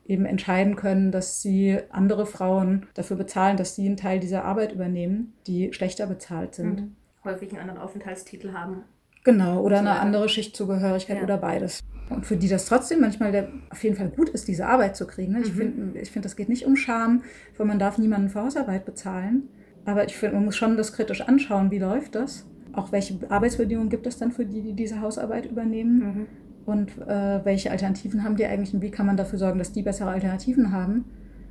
eben 0.07 0.27
entscheiden 0.27 0.77
können, 0.77 1.11
dass 1.11 1.40
sie 1.40 1.79
andere 1.90 2.27
Frauen 2.27 2.87
dafür 2.95 3.17
bezahlen, 3.17 3.57
dass 3.57 3.75
sie 3.75 3.87
einen 3.87 3.97
Teil 3.97 4.21
dieser 4.21 4.45
Arbeit 4.45 4.73
übernehmen, 4.73 5.33
die 5.47 5.73
schlechter 5.73 6.07
bezahlt 6.07 6.55
sind. 6.55 6.81
Mhm. 6.81 6.97
Häufig 7.25 7.51
einen 7.51 7.61
anderen 7.61 7.81
Aufenthaltstitel 7.81 8.53
haben. 8.53 8.83
Genau, 9.25 9.62
oder 9.62 9.79
eine 9.79 9.99
andere 9.99 10.29
Schichtzugehörigkeit 10.29 11.17
ja. 11.17 11.23
oder 11.23 11.38
beides. 11.38 11.81
Und 12.11 12.27
für 12.27 12.37
die 12.37 12.49
das 12.49 12.67
trotzdem 12.67 13.01
manchmal 13.01 13.33
der, 13.33 13.49
auf 13.71 13.83
jeden 13.83 13.97
Fall 13.97 14.11
gut 14.11 14.29
ist, 14.29 14.47
diese 14.47 14.67
Arbeit 14.67 14.95
zu 14.95 15.07
kriegen. 15.07 15.33
Ne? 15.33 15.40
Ich 15.40 15.55
mhm. 15.55 15.57
finde, 15.57 15.99
ich 15.99 16.11
find, 16.11 16.27
das 16.27 16.37
geht 16.37 16.51
nicht 16.51 16.67
um 16.67 16.77
Scham, 16.77 17.23
weil 17.57 17.67
man 17.67 17.79
darf 17.79 17.97
niemanden 17.97 18.29
für 18.29 18.43
Hausarbeit 18.43 18.85
bezahlen. 18.85 19.49
Aber 19.87 20.05
ich 20.05 20.17
finde, 20.17 20.37
man 20.37 20.45
muss 20.45 20.57
schon 20.57 20.77
das 20.77 20.93
kritisch 20.93 21.23
anschauen, 21.23 21.71
wie 21.71 21.79
läuft 21.79 22.14
das. 22.14 22.47
Auch 22.75 22.93
welche 22.93 23.19
Arbeitsbedingungen 23.31 23.88
gibt 23.88 24.07
es 24.07 24.19
dann 24.19 24.33
für 24.33 24.45
die, 24.45 24.61
die 24.61 24.75
diese 24.75 25.01
Hausarbeit 25.01 25.47
übernehmen. 25.47 25.99
Mhm 25.99 26.27
und 26.66 26.96
äh, 26.98 27.44
welche 27.44 27.70
Alternativen 27.70 28.24
haben 28.24 28.37
die 28.37 28.46
eigentlich 28.46 28.74
und 28.74 28.83
wie 28.83 28.90
kann 28.90 29.07
man 29.07 29.16
dafür 29.16 29.38
sorgen, 29.38 29.59
dass 29.59 29.72
die 29.72 29.83
bessere 29.83 30.11
Alternativen 30.11 30.72
haben. 30.72 31.05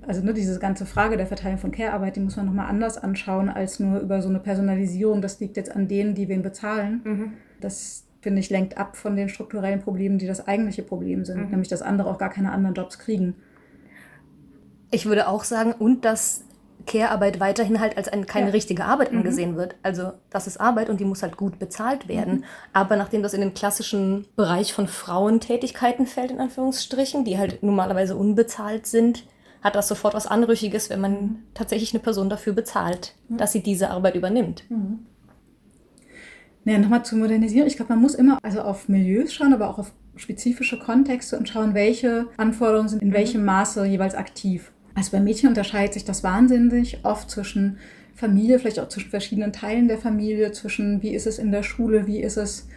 Also 0.05 0.21
ne, 0.21 0.33
diese 0.33 0.59
ganze 0.59 0.85
Frage 0.85 1.17
der 1.17 1.27
Verteilung 1.27 1.57
von 1.57 1.71
Care-Arbeit, 1.71 2.15
die 2.15 2.19
muss 2.19 2.35
man 2.35 2.45
nochmal 2.45 2.67
anders 2.67 2.97
anschauen 2.97 3.49
als 3.49 3.79
nur 3.79 3.99
über 3.99 4.21
so 4.21 4.29
eine 4.29 4.39
Personalisierung. 4.39 5.21
Das 5.21 5.39
liegt 5.39 5.55
jetzt 5.55 5.73
an 5.73 5.87
denen, 5.87 6.13
die 6.13 6.27
wen 6.27 6.41
bezahlen. 6.41 7.01
Mhm. 7.03 7.33
Das, 7.61 8.05
finde 8.21 8.39
ich, 8.39 8.49
lenkt 8.49 8.77
ab 8.77 8.97
von 8.97 9.15
den 9.15 9.29
strukturellen 9.29 9.79
Problemen, 9.79 10.17
die 10.17 10.27
das 10.27 10.45
eigentliche 10.45 10.83
Problem 10.83 11.23
sind, 11.23 11.45
mhm. 11.45 11.49
nämlich 11.51 11.69
dass 11.69 11.81
andere 11.81 12.09
auch 12.09 12.17
gar 12.17 12.29
keine 12.29 12.51
anderen 12.51 12.75
Jobs 12.75 12.99
kriegen. 12.99 13.35
Ich 14.91 15.05
würde 15.05 15.27
auch 15.27 15.43
sagen, 15.43 15.71
und 15.71 16.05
dass 16.05 16.43
Care-Arbeit 16.85 17.39
weiterhin 17.39 17.79
halt 17.79 17.97
als 17.97 18.07
eine, 18.07 18.25
keine 18.25 18.47
ja. 18.47 18.51
richtige 18.51 18.85
Arbeit 18.85 19.11
mhm. 19.11 19.19
angesehen 19.19 19.55
wird. 19.55 19.75
Also 19.83 20.11
das 20.29 20.47
ist 20.47 20.59
Arbeit 20.59 20.89
und 20.89 20.99
die 20.99 21.05
muss 21.05 21.23
halt 21.23 21.37
gut 21.37 21.59
bezahlt 21.59 22.07
werden. 22.07 22.35
Mhm. 22.35 22.43
Aber 22.73 22.95
nachdem 22.95 23.23
das 23.23 23.33
in 23.33 23.41
den 23.41 23.53
klassischen 23.53 24.25
Bereich 24.35 24.73
von 24.73 24.87
Frauentätigkeiten 24.87 26.05
fällt, 26.05 26.31
in 26.31 26.39
Anführungsstrichen, 26.39 27.25
die 27.25 27.37
halt 27.37 27.63
normalerweise 27.63 28.15
unbezahlt 28.15 28.85
sind, 28.85 29.25
hat 29.63 29.75
das 29.75 29.87
sofort 29.87 30.13
was 30.13 30.27
Anrüchiges, 30.27 30.89
wenn 30.89 30.99
man 30.99 31.11
mhm. 31.11 31.35
tatsächlich 31.53 31.93
eine 31.93 32.03
Person 32.03 32.29
dafür 32.29 32.53
bezahlt, 32.53 33.15
mhm. 33.29 33.37
dass 33.37 33.53
sie 33.53 33.63
diese 33.63 33.89
Arbeit 33.89 34.15
übernimmt. 34.15 34.69
Mhm. 34.69 35.05
Naja, 36.65 36.79
nochmal 36.79 37.03
zur 37.03 37.17
Modernisierung. 37.17 37.67
Ich 37.67 37.75
glaube, 37.75 37.93
man 37.93 38.01
muss 38.01 38.15
immer 38.15 38.39
also 38.43 38.61
auf 38.61 38.87
Milieus 38.87 39.33
schauen, 39.33 39.53
aber 39.53 39.69
auch 39.69 39.79
auf 39.79 39.91
spezifische 40.15 40.79
Kontexte 40.79 41.37
und 41.37 41.49
schauen, 41.49 41.73
welche 41.73 42.27
Anforderungen 42.37 42.89
sind 42.89 43.01
in 43.01 43.09
mhm. 43.09 43.13
welchem 43.13 43.45
Maße 43.45 43.85
jeweils 43.85 44.15
aktiv. 44.15 44.72
Also 44.95 45.11
bei 45.11 45.19
Mädchen 45.19 45.49
unterscheidet 45.49 45.93
sich 45.93 46.05
das 46.05 46.23
wahnsinnig 46.23 46.99
oft 47.03 47.29
zwischen 47.29 47.77
Familie, 48.15 48.59
vielleicht 48.59 48.79
auch 48.79 48.89
zwischen 48.89 49.09
verschiedenen 49.09 49.53
Teilen 49.53 49.87
der 49.87 49.97
Familie, 49.97 50.51
zwischen 50.51 51.01
wie 51.01 51.15
ist 51.15 51.25
es 51.25 51.39
in 51.39 51.51
der 51.51 51.63
Schule, 51.63 52.05
wie 52.05 52.21
ist 52.21 52.37
es 52.37 52.67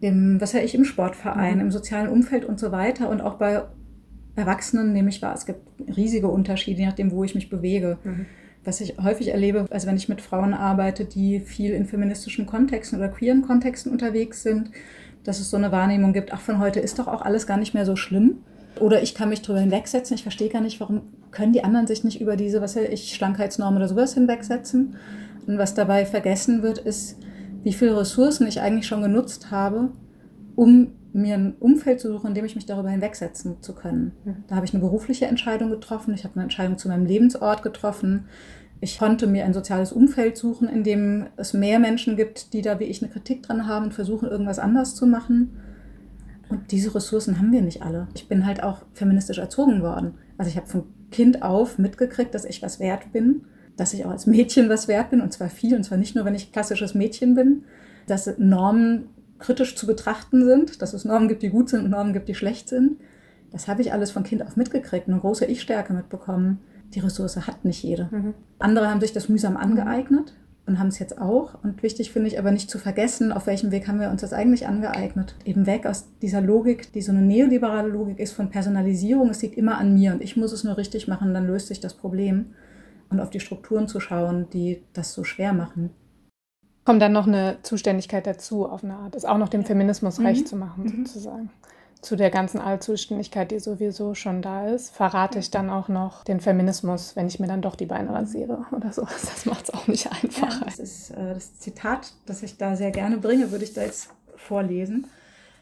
im, 0.00 0.40
was 0.40 0.52
ja 0.52 0.60
ich, 0.60 0.74
im 0.74 0.84
Sportverein, 0.84 1.56
mhm. 1.56 1.62
im 1.62 1.70
sozialen 1.70 2.08
Umfeld 2.08 2.44
und 2.44 2.58
so 2.58 2.72
weiter. 2.72 3.10
Und 3.10 3.20
auch 3.20 3.34
bei 3.34 3.64
Erwachsenen 4.36 4.92
nehme 4.92 5.10
ich 5.10 5.20
wahr, 5.20 5.34
es 5.34 5.46
gibt 5.46 5.60
riesige 5.96 6.28
Unterschiede, 6.28 6.80
je 6.80 6.86
nachdem, 6.86 7.10
wo 7.10 7.24
ich 7.24 7.34
mich 7.34 7.50
bewege. 7.50 7.98
Mhm. 8.04 8.26
Was 8.64 8.80
ich 8.80 8.98
häufig 8.98 9.28
erlebe, 9.28 9.66
also 9.70 9.86
wenn 9.86 9.96
ich 9.96 10.08
mit 10.08 10.20
Frauen 10.20 10.52
arbeite, 10.52 11.04
die 11.04 11.40
viel 11.40 11.72
in 11.72 11.86
feministischen 11.86 12.46
Kontexten 12.46 12.98
oder 12.98 13.08
queeren 13.08 13.42
Kontexten 13.42 13.92
unterwegs 13.92 14.42
sind, 14.42 14.70
dass 15.24 15.40
es 15.40 15.50
so 15.50 15.56
eine 15.56 15.72
Wahrnehmung 15.72 16.12
gibt, 16.12 16.32
ach, 16.32 16.40
von 16.40 16.58
heute 16.58 16.80
ist 16.80 16.98
doch 16.98 17.06
auch 17.06 17.22
alles 17.22 17.46
gar 17.46 17.56
nicht 17.56 17.74
mehr 17.74 17.84
so 17.84 17.96
schlimm. 17.96 18.38
Oder 18.80 19.02
ich 19.02 19.14
kann 19.14 19.28
mich 19.28 19.42
darüber 19.42 19.60
hinwegsetzen. 19.60 20.14
Ich 20.14 20.22
verstehe 20.22 20.48
gar 20.48 20.60
nicht, 20.60 20.80
warum 20.80 21.02
können 21.30 21.52
die 21.52 21.64
anderen 21.64 21.86
sich 21.86 22.04
nicht 22.04 22.20
über 22.20 22.36
diese, 22.36 22.60
was 22.60 22.76
weiß 22.76 22.88
ich, 22.90 23.14
Schlankheitsnorm 23.14 23.76
oder 23.76 23.88
sowas 23.88 24.14
hinwegsetzen. 24.14 24.96
Und 25.46 25.58
was 25.58 25.74
dabei 25.74 26.04
vergessen 26.04 26.62
wird, 26.62 26.78
ist, 26.78 27.18
wie 27.62 27.72
viele 27.72 27.98
Ressourcen 27.98 28.46
ich 28.46 28.60
eigentlich 28.60 28.86
schon 28.86 29.02
genutzt 29.02 29.50
habe, 29.50 29.90
um 30.56 30.92
mir 31.12 31.34
ein 31.34 31.54
Umfeld 31.58 32.00
zu 32.00 32.08
suchen, 32.08 32.28
in 32.28 32.34
dem 32.34 32.44
ich 32.44 32.54
mich 32.54 32.66
darüber 32.66 32.90
hinwegsetzen 32.90 33.62
zu 33.62 33.74
können. 33.74 34.12
Da 34.46 34.56
habe 34.56 34.66
ich 34.66 34.74
eine 34.74 34.82
berufliche 34.82 35.26
Entscheidung 35.26 35.70
getroffen, 35.70 36.14
ich 36.14 36.24
habe 36.24 36.34
eine 36.34 36.44
Entscheidung 36.44 36.78
zu 36.78 36.88
meinem 36.88 37.06
Lebensort 37.06 37.62
getroffen. 37.62 38.26
Ich 38.80 38.98
konnte 38.98 39.26
mir 39.26 39.44
ein 39.44 39.54
soziales 39.54 39.90
Umfeld 39.92 40.36
suchen, 40.36 40.68
in 40.68 40.84
dem 40.84 41.26
es 41.36 41.52
mehr 41.52 41.78
Menschen 41.78 42.16
gibt, 42.16 42.52
die 42.52 42.62
da 42.62 42.78
wie 42.78 42.84
ich 42.84 43.02
eine 43.02 43.10
Kritik 43.10 43.42
dran 43.42 43.66
haben 43.66 43.86
und 43.86 43.94
versuchen, 43.94 44.28
irgendwas 44.28 44.58
anders 44.58 44.94
zu 44.94 45.06
machen. 45.06 45.56
Und 46.48 46.70
diese 46.70 46.94
Ressourcen 46.94 47.38
haben 47.38 47.52
wir 47.52 47.62
nicht 47.62 47.82
alle. 47.82 48.08
Ich 48.14 48.28
bin 48.28 48.46
halt 48.46 48.62
auch 48.62 48.82
feministisch 48.92 49.38
erzogen 49.38 49.82
worden. 49.82 50.14
Also 50.38 50.50
ich 50.50 50.56
habe 50.56 50.66
von 50.66 50.84
Kind 51.10 51.42
auf 51.42 51.78
mitgekriegt, 51.78 52.34
dass 52.34 52.44
ich 52.44 52.62
was 52.62 52.80
wert 52.80 53.12
bin, 53.12 53.42
dass 53.76 53.94
ich 53.94 54.04
auch 54.04 54.10
als 54.10 54.26
Mädchen 54.26 54.68
was 54.68 54.88
wert 54.88 55.10
bin 55.10 55.20
und 55.20 55.32
zwar 55.32 55.48
viel 55.48 55.74
und 55.74 55.84
zwar 55.84 55.98
nicht 55.98 56.14
nur, 56.14 56.24
wenn 56.24 56.34
ich 56.34 56.52
klassisches 56.52 56.94
Mädchen 56.94 57.34
bin, 57.34 57.64
dass 58.06 58.38
Normen 58.38 59.08
kritisch 59.38 59.76
zu 59.76 59.86
betrachten 59.86 60.44
sind, 60.44 60.82
dass 60.82 60.94
es 60.94 61.04
Normen 61.04 61.28
gibt, 61.28 61.42
die 61.42 61.50
gut 61.50 61.68
sind 61.68 61.84
und 61.84 61.90
Normen 61.90 62.12
gibt, 62.12 62.28
die 62.28 62.34
schlecht 62.34 62.68
sind. 62.68 62.98
Das 63.52 63.68
habe 63.68 63.82
ich 63.82 63.92
alles 63.92 64.10
von 64.10 64.24
Kind 64.24 64.42
auf 64.42 64.56
mitgekriegt, 64.56 65.08
eine 65.08 65.18
große 65.18 65.46
Ich-Stärke 65.46 65.92
mitbekommen. 65.92 66.58
Die 66.94 67.00
Ressource 67.00 67.36
hat 67.36 67.64
nicht 67.64 67.82
jede. 67.82 68.08
Mhm. 68.10 68.34
Andere 68.58 68.90
haben 68.90 69.00
sich 69.00 69.12
das 69.12 69.28
mühsam 69.28 69.56
angeeignet 69.56 70.34
und 70.68 70.78
haben 70.78 70.88
es 70.88 70.98
jetzt 70.98 71.20
auch. 71.20 71.54
Und 71.62 71.82
wichtig 71.82 72.12
finde 72.12 72.28
ich 72.28 72.38
aber 72.38 72.50
nicht 72.50 72.70
zu 72.70 72.78
vergessen, 72.78 73.32
auf 73.32 73.46
welchem 73.46 73.70
Weg 73.70 73.88
haben 73.88 74.00
wir 74.00 74.10
uns 74.10 74.20
das 74.20 74.32
eigentlich 74.32 74.66
angeeignet. 74.66 75.34
Eben 75.44 75.66
weg 75.66 75.86
aus 75.86 76.06
dieser 76.22 76.40
Logik, 76.40 76.92
die 76.92 77.02
so 77.02 77.10
eine 77.10 77.22
neoliberale 77.22 77.88
Logik 77.88 78.20
ist 78.20 78.32
von 78.32 78.50
Personalisierung. 78.50 79.30
Es 79.30 79.42
liegt 79.42 79.56
immer 79.56 79.78
an 79.78 79.94
mir 79.94 80.12
und 80.12 80.22
ich 80.22 80.36
muss 80.36 80.52
es 80.52 80.64
nur 80.64 80.76
richtig 80.76 81.08
machen, 81.08 81.34
dann 81.34 81.46
löst 81.46 81.68
sich 81.68 81.80
das 81.80 81.94
Problem. 81.94 82.54
Und 83.10 83.20
auf 83.20 83.30
die 83.30 83.40
Strukturen 83.40 83.88
zu 83.88 84.00
schauen, 84.00 84.48
die 84.52 84.82
das 84.92 85.14
so 85.14 85.24
schwer 85.24 85.54
machen. 85.54 85.90
Kommt 86.84 87.00
dann 87.02 87.12
noch 87.12 87.26
eine 87.26 87.56
Zuständigkeit 87.62 88.26
dazu, 88.26 88.66
auf 88.66 88.84
eine 88.84 88.94
Art, 88.94 89.14
ist 89.14 89.26
auch 89.26 89.38
noch 89.38 89.48
dem 89.48 89.64
Feminismus 89.64 90.20
recht 90.20 90.42
mhm. 90.42 90.46
zu 90.46 90.56
machen, 90.56 90.84
mhm. 90.84 91.48
Zu 92.00 92.16
der 92.16 92.30
ganzen 92.30 92.60
Allzuständigkeit, 92.60 93.50
die 93.50 93.58
sowieso 93.58 94.14
schon 94.14 94.40
da 94.42 94.68
ist, 94.68 94.94
verrate 94.94 95.38
ich 95.38 95.50
dann 95.50 95.68
auch 95.68 95.88
noch 95.88 96.24
den 96.24 96.40
Feminismus, 96.40 97.16
wenn 97.16 97.26
ich 97.26 97.40
mir 97.40 97.48
dann 97.48 97.62
doch 97.62 97.74
die 97.74 97.86
Beine 97.86 98.12
rasiere 98.12 98.66
oder 98.72 98.92
so. 98.92 99.02
Das 99.02 99.46
macht 99.46 99.64
es 99.64 99.74
auch 99.74 99.86
nicht 99.88 100.10
einfacher. 100.10 100.60
Ja, 100.60 100.64
das 100.64 100.78
ist 100.78 101.10
äh, 101.10 101.34
das 101.34 101.58
Zitat, 101.58 102.12
das 102.26 102.42
ich 102.42 102.56
da 102.56 102.76
sehr 102.76 102.90
gerne 102.90 103.18
bringe, 103.18 103.50
würde 103.50 103.64
ich 103.64 103.74
da 103.74 103.82
jetzt 103.82 104.10
vorlesen. 104.36 105.06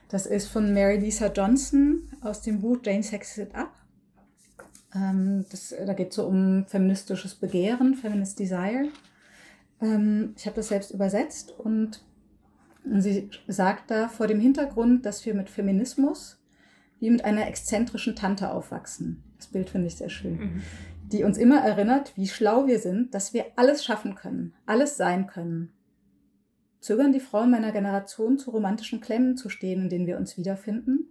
Das 0.08 0.26
ist 0.26 0.48
von 0.48 0.72
Mary 0.72 0.98
Lisa 0.98 1.28
Johnson 1.28 2.08
aus 2.20 2.42
dem 2.42 2.60
Buch 2.60 2.78
Jane 2.84 3.02
Sexes 3.02 3.38
It 3.38 3.54
Up. 3.54 3.70
Ähm, 4.94 5.44
das, 5.50 5.74
da 5.84 5.92
geht 5.94 6.10
es 6.10 6.16
so 6.16 6.26
um 6.26 6.66
feministisches 6.66 7.34
Begehren, 7.34 7.94
Feminist 7.94 8.38
Desire. 8.38 8.88
Ähm, 9.80 10.34
ich 10.36 10.46
habe 10.46 10.56
das 10.56 10.68
selbst 10.68 10.90
übersetzt 10.92 11.52
und 11.58 12.02
und 12.90 13.02
sie 13.02 13.30
sagt 13.48 13.90
da 13.90 14.08
vor 14.08 14.26
dem 14.26 14.40
Hintergrund, 14.40 15.04
dass 15.04 15.24
wir 15.26 15.34
mit 15.34 15.50
Feminismus 15.50 16.38
wie 17.00 17.10
mit 17.10 17.24
einer 17.24 17.46
exzentrischen 17.46 18.16
Tante 18.16 18.50
aufwachsen. 18.50 19.22
Das 19.36 19.48
Bild 19.48 19.68
finde 19.70 19.88
ich 19.88 19.96
sehr 19.96 20.08
schön. 20.08 20.38
Mhm. 20.38 20.62
Die 21.12 21.24
uns 21.24 21.38
immer 21.38 21.60
erinnert, 21.60 22.16
wie 22.16 22.26
schlau 22.26 22.66
wir 22.66 22.78
sind, 22.78 23.14
dass 23.14 23.34
wir 23.34 23.46
alles 23.56 23.84
schaffen 23.84 24.14
können, 24.14 24.54
alles 24.64 24.96
sein 24.96 25.26
können. 25.26 25.72
Zögern 26.80 27.12
die 27.12 27.20
Frauen 27.20 27.50
meiner 27.50 27.72
Generation 27.72 28.38
zu 28.38 28.50
romantischen 28.50 29.00
Klemmen 29.00 29.36
zu 29.36 29.48
stehen, 29.48 29.82
in 29.82 29.88
denen 29.88 30.06
wir 30.06 30.16
uns 30.16 30.36
wiederfinden? 30.36 31.08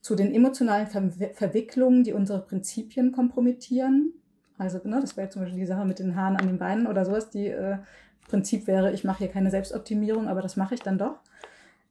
Zu 0.00 0.14
den 0.14 0.32
emotionalen 0.34 0.86
Ver 0.86 1.10
Verwicklungen, 1.34 2.04
die 2.04 2.12
unsere 2.12 2.40
Prinzipien 2.40 3.12
kompromittieren? 3.12 4.12
Also, 4.56 4.78
ne, 4.84 5.00
das 5.00 5.16
wäre 5.16 5.28
zum 5.28 5.42
Beispiel 5.42 5.60
die 5.60 5.66
Sache 5.66 5.84
mit 5.84 5.98
den 5.98 6.14
Haaren 6.14 6.36
an 6.36 6.46
den 6.46 6.58
Beinen 6.58 6.86
oder 6.86 7.04
sowas, 7.04 7.30
die 7.30 7.48
äh, 7.48 7.78
Prinzip 8.28 8.66
wäre, 8.66 8.92
ich 8.92 9.04
mache 9.04 9.18
hier 9.18 9.28
keine 9.28 9.50
Selbstoptimierung, 9.50 10.28
aber 10.28 10.42
das 10.42 10.56
mache 10.56 10.74
ich 10.74 10.80
dann 10.80 10.98
doch. 10.98 11.20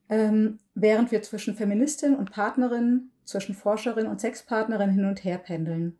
ähm, 0.08 0.58
während 0.74 1.10
wir 1.10 1.22
zwischen 1.22 1.54
Feministin 1.54 2.14
und 2.14 2.30
Partnerin, 2.30 3.10
zwischen 3.24 3.54
Forscherin 3.54 4.06
und 4.06 4.20
Sexpartnerin 4.20 4.90
hin 4.90 5.06
und 5.06 5.24
her 5.24 5.38
pendeln. 5.38 5.96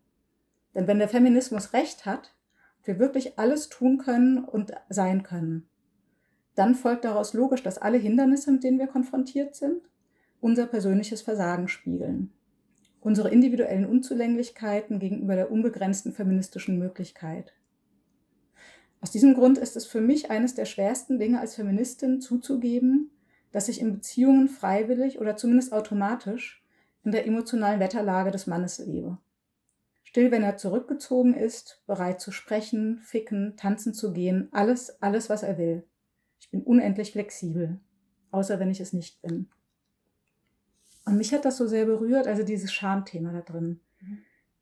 Denn 0.75 0.87
wenn 0.87 0.99
der 0.99 1.09
Feminismus 1.09 1.73
recht 1.73 2.05
hat, 2.05 2.33
wir 2.83 2.99
wirklich 2.99 3.39
alles 3.39 3.69
tun 3.69 3.97
können 3.97 4.43
und 4.43 4.73
sein 4.89 5.23
können, 5.23 5.67
dann 6.53 6.75
folgt 6.75 7.03
daraus 7.03 7.33
logisch, 7.33 7.63
dass 7.63 7.77
alle 7.77 7.97
Hindernisse, 7.97 8.51
mit 8.51 8.63
denen 8.63 8.79
wir 8.79 8.87
konfrontiert 8.87 9.55
sind, 9.55 9.81
unser 10.39 10.67
persönliches 10.67 11.21
Versagen 11.21 11.67
spiegeln. 11.67 12.31
Unsere 13.01 13.29
individuellen 13.29 13.85
Unzulänglichkeiten 13.85 14.99
gegenüber 14.99 15.35
der 15.35 15.51
unbegrenzten 15.51 16.13
feministischen 16.13 16.77
Möglichkeit. 16.77 17.53
Aus 19.05 19.11
diesem 19.11 19.35
Grund 19.35 19.59
ist 19.59 19.75
es 19.75 19.85
für 19.85 20.01
mich 20.01 20.31
eines 20.31 20.55
der 20.55 20.65
schwersten 20.65 21.19
Dinge 21.19 21.39
als 21.39 21.53
Feministin 21.53 22.21
zuzugeben, 22.21 23.11
dass 23.51 23.69
ich 23.69 23.79
in 23.79 23.93
Beziehungen 23.93 24.49
freiwillig 24.49 25.19
oder 25.19 25.37
zumindest 25.37 25.73
automatisch 25.73 26.65
in 27.03 27.11
der 27.11 27.27
emotionalen 27.27 27.79
Wetterlage 27.79 28.31
des 28.31 28.47
Mannes 28.47 28.79
lebe. 28.79 29.19
Still, 30.05 30.31
wenn 30.31 30.41
er 30.41 30.57
zurückgezogen 30.57 31.35
ist, 31.35 31.83
bereit 31.85 32.19
zu 32.19 32.31
sprechen, 32.31 32.97
ficken, 32.97 33.55
tanzen 33.57 33.93
zu 33.93 34.11
gehen, 34.11 34.49
alles, 34.51 34.99
alles, 35.03 35.29
was 35.29 35.43
er 35.43 35.59
will. 35.59 35.83
Ich 36.39 36.49
bin 36.49 36.63
unendlich 36.63 37.11
flexibel, 37.11 37.79
außer 38.31 38.59
wenn 38.59 38.71
ich 38.71 38.79
es 38.79 38.91
nicht 38.91 39.21
bin. 39.21 39.49
Und 41.05 41.17
mich 41.17 41.31
hat 41.31 41.45
das 41.45 41.57
so 41.57 41.67
sehr 41.67 41.85
berührt, 41.85 42.25
also 42.25 42.41
dieses 42.41 42.73
Schamthema 42.73 43.31
da 43.33 43.41
drin. 43.41 43.81
Mhm. 44.01 44.17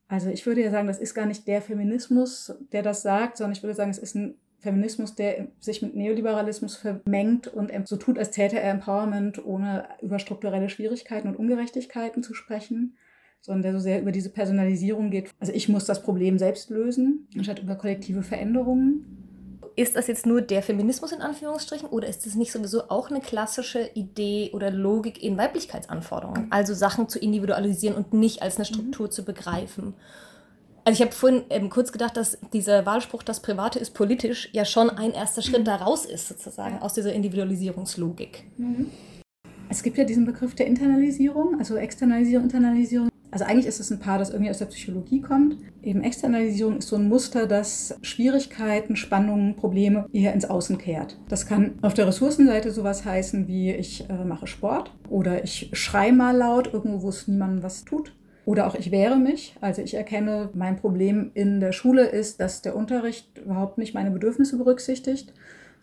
Also 0.07 0.29
ich 0.29 0.45
würde 0.45 0.61
ja 0.61 0.71
sagen, 0.71 0.87
das 0.87 0.99
ist 0.99 1.13
gar 1.13 1.25
nicht 1.25 1.47
der 1.47 1.61
Feminismus, 1.61 2.53
der 2.71 2.83
das 2.83 3.01
sagt, 3.01 3.37
sondern 3.37 3.53
ich 3.53 3.63
würde 3.63 3.75
sagen, 3.75 3.91
es 3.91 3.97
ist 3.97 4.15
ein 4.15 4.35
Feminismus, 4.59 5.15
der 5.15 5.47
sich 5.59 5.81
mit 5.81 5.95
Neoliberalismus 5.95 6.77
vermengt 6.77 7.47
und 7.47 7.71
so 7.87 7.97
tut, 7.97 8.17
als 8.17 8.31
täte 8.31 8.59
er 8.59 8.71
Empowerment, 8.71 9.43
ohne 9.45 9.85
über 10.01 10.19
strukturelle 10.19 10.69
Schwierigkeiten 10.69 11.27
und 11.27 11.35
Ungerechtigkeiten 11.35 12.23
zu 12.23 12.33
sprechen, 12.33 12.95
sondern 13.41 13.63
der 13.63 13.73
so 13.73 13.79
sehr 13.79 14.01
über 14.01 14.13
diese 14.13 14.29
Personalisierung 14.29 15.09
geht. 15.09 15.31
Also 15.39 15.51
ich 15.51 15.67
muss 15.67 15.85
das 15.85 16.01
Problem 16.01 16.37
selbst 16.39 16.69
lösen, 16.69 17.27
anstatt 17.35 17.59
über 17.59 17.75
kollektive 17.75 18.23
Veränderungen 18.23 19.22
ist 19.75 19.95
das 19.95 20.07
jetzt 20.07 20.25
nur 20.25 20.41
der 20.41 20.61
Feminismus 20.61 21.11
in 21.11 21.21
Anführungsstrichen 21.21 21.89
oder 21.89 22.07
ist 22.07 22.25
das 22.25 22.35
nicht 22.35 22.51
sowieso 22.51 22.89
auch 22.89 23.09
eine 23.09 23.21
klassische 23.21 23.89
Idee 23.93 24.51
oder 24.53 24.69
Logik 24.69 25.21
in 25.23 25.37
Weiblichkeitsanforderungen? 25.37 26.47
Also 26.51 26.73
Sachen 26.73 27.09
zu 27.09 27.19
individualisieren 27.19 27.95
und 27.95 28.13
nicht 28.13 28.41
als 28.41 28.57
eine 28.57 28.65
Struktur 28.65 29.07
mhm. 29.07 29.11
zu 29.11 29.25
begreifen. 29.25 29.93
Also 30.85 31.01
ich 31.01 31.01
habe 31.01 31.15
vorhin 31.15 31.43
ähm, 31.49 31.69
kurz 31.69 31.91
gedacht, 31.91 32.17
dass 32.17 32.37
dieser 32.51 32.85
Wahlspruch, 32.85 33.23
das 33.23 33.41
Private 33.41 33.79
ist 33.79 33.91
politisch, 33.91 34.49
ja 34.51 34.65
schon 34.65 34.89
ein 34.89 35.11
erster 35.11 35.41
Schritt 35.41 35.61
mhm. 35.61 35.65
daraus 35.65 36.05
ist, 36.05 36.27
sozusagen, 36.27 36.79
aus 36.79 36.93
dieser 36.93 37.13
Individualisierungslogik. 37.13 38.43
Mhm. 38.57 38.91
Es 39.69 39.81
gibt 39.81 39.97
ja 39.97 40.03
diesen 40.03 40.25
Begriff 40.25 40.53
der 40.55 40.67
Internalisierung, 40.67 41.57
also 41.57 41.77
Externalisierung, 41.77 42.43
Internalisierung. 42.43 43.09
Also 43.33 43.45
eigentlich 43.45 43.65
ist 43.65 43.79
es 43.79 43.89
ein 43.89 43.97
Paar, 43.97 44.19
das 44.19 44.29
irgendwie 44.29 44.51
aus 44.51 44.59
der 44.59 44.67
Psychologie 44.67 45.19
kommt. 45.19 45.57
Eben 45.81 46.03
Externalisierung 46.03 46.77
ist 46.77 46.87
so 46.87 46.97
ein 46.97 47.09
Muster, 47.09 47.47
das 47.47 47.97
Schwierigkeiten, 48.03 48.95
Spannungen, 48.95 49.55
Probleme 49.55 50.05
eher 50.13 50.33
ins 50.33 50.45
Außen 50.45 50.77
kehrt. 50.77 51.17
Das 51.29 51.47
kann 51.47 51.79
auf 51.81 51.95
der 51.95 52.07
Ressourcenseite 52.07 52.69
sowas 52.69 53.05
heißen 53.05 53.47
wie 53.47 53.71
ich 53.71 54.07
äh, 54.07 54.23
mache 54.23 54.45
Sport 54.45 54.93
oder 55.09 55.43
ich 55.43 55.71
schreie 55.73 56.13
mal 56.13 56.37
laut 56.37 56.71
irgendwo, 56.71 57.01
wo 57.01 57.09
es 57.09 57.27
niemandem 57.27 57.63
was 57.63 57.83
tut. 57.83 58.15
Oder 58.45 58.67
auch 58.67 58.75
ich 58.75 58.91
wehre 58.91 59.17
mich. 59.17 59.55
Also 59.61 59.81
ich 59.81 59.95
erkenne, 59.95 60.49
mein 60.53 60.75
Problem 60.75 61.31
in 61.33 61.59
der 61.59 61.71
Schule 61.71 62.05
ist, 62.05 62.39
dass 62.39 62.61
der 62.61 62.75
Unterricht 62.75 63.39
überhaupt 63.39 63.79
nicht 63.79 63.95
meine 63.95 64.11
Bedürfnisse 64.11 64.57
berücksichtigt 64.57 65.33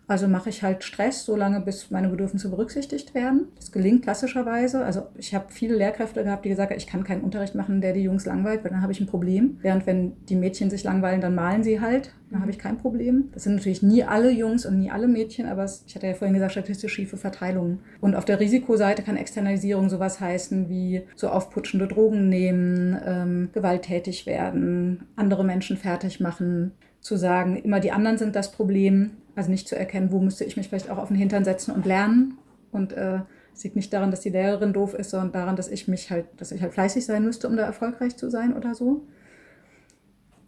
also 0.07 0.27
mache 0.27 0.49
ich 0.49 0.61
halt 0.61 0.83
Stress, 0.83 1.23
solange 1.25 1.61
bis 1.61 1.89
meine 1.89 2.09
Bedürfnisse 2.09 2.49
berücksichtigt 2.49 3.15
werden. 3.15 3.47
Das 3.55 3.71
gelingt 3.71 4.03
klassischerweise. 4.03 4.83
Also 4.83 5.03
ich 5.15 5.33
habe 5.33 5.45
viele 5.49 5.75
Lehrkräfte 5.75 6.23
gehabt, 6.23 6.43
die 6.43 6.49
gesagt 6.49 6.71
haben, 6.71 6.77
ich 6.77 6.87
kann 6.87 7.03
keinen 7.03 7.21
Unterricht 7.21 7.55
machen, 7.55 7.79
der 7.79 7.93
die 7.93 8.03
Jungs 8.03 8.25
langweilt, 8.25 8.63
weil 8.63 8.71
dann 8.71 8.81
habe 8.81 8.91
ich 8.91 8.99
ein 8.99 9.07
Problem. 9.07 9.57
Während 9.61 9.87
wenn 9.87 10.13
die 10.27 10.35
Mädchen 10.35 10.69
sich 10.69 10.83
langweilen, 10.83 11.21
dann 11.21 11.35
malen 11.35 11.63
sie 11.63 11.79
halt. 11.79 12.13
Dann 12.29 12.41
habe 12.41 12.51
ich 12.51 12.59
kein 12.59 12.77
Problem. 12.77 13.29
Das 13.33 13.43
sind 13.43 13.55
natürlich 13.55 13.83
nie 13.83 14.03
alle 14.03 14.31
Jungs 14.31 14.65
und 14.65 14.79
nie 14.79 14.91
alle 14.91 15.07
Mädchen, 15.07 15.47
aber 15.47 15.63
es, 15.63 15.83
ich 15.87 15.95
hatte 15.95 16.07
ja 16.07 16.13
vorhin 16.13 16.33
gesagt, 16.33 16.53
statistisch 16.53 16.93
schiefe 16.93 17.17
Verteilungen. 17.17 17.79
Und 17.99 18.15
auf 18.15 18.25
der 18.25 18.39
Risikoseite 18.39 19.03
kann 19.03 19.17
Externalisierung 19.17 19.89
sowas 19.89 20.19
heißen 20.19 20.69
wie 20.69 21.03
so 21.15 21.29
aufputschende 21.29 21.87
Drogen 21.87 22.29
nehmen, 22.29 22.99
ähm, 23.05 23.49
gewalttätig 23.53 24.25
werden, 24.25 25.07
andere 25.15 25.43
Menschen 25.43 25.77
fertig 25.77 26.19
machen, 26.19 26.71
zu 27.01 27.17
sagen, 27.17 27.57
immer 27.57 27.79
die 27.79 27.91
anderen 27.91 28.17
sind 28.17 28.35
das 28.35 28.51
Problem 28.51 29.11
also 29.35 29.49
nicht 29.49 29.67
zu 29.67 29.77
erkennen, 29.77 30.11
wo 30.11 30.19
müsste 30.19 30.43
ich 30.43 30.57
mich 30.57 30.69
vielleicht 30.69 30.89
auch 30.89 30.97
auf 30.97 31.07
den 31.07 31.17
Hintern 31.17 31.43
setzen 31.43 31.71
und 31.71 31.85
lernen. 31.85 32.37
Und 32.71 32.93
äh, 32.93 33.19
es 33.53 33.63
liegt 33.63 33.75
nicht 33.75 33.91
daran, 33.93 34.11
dass 34.11 34.21
die 34.21 34.29
Lehrerin 34.29 34.73
doof 34.73 34.93
ist, 34.93 35.09
sondern 35.09 35.31
daran, 35.31 35.55
dass 35.55 35.67
ich 35.67 35.87
mich 35.87 36.09
halt, 36.11 36.25
dass 36.37 36.51
ich 36.51 36.61
halt 36.61 36.73
fleißig 36.73 37.05
sein 37.05 37.23
müsste, 37.23 37.47
um 37.47 37.55
da 37.55 37.63
erfolgreich 37.63 38.17
zu 38.17 38.29
sein 38.29 38.55
oder 38.55 38.75
so. 38.75 39.05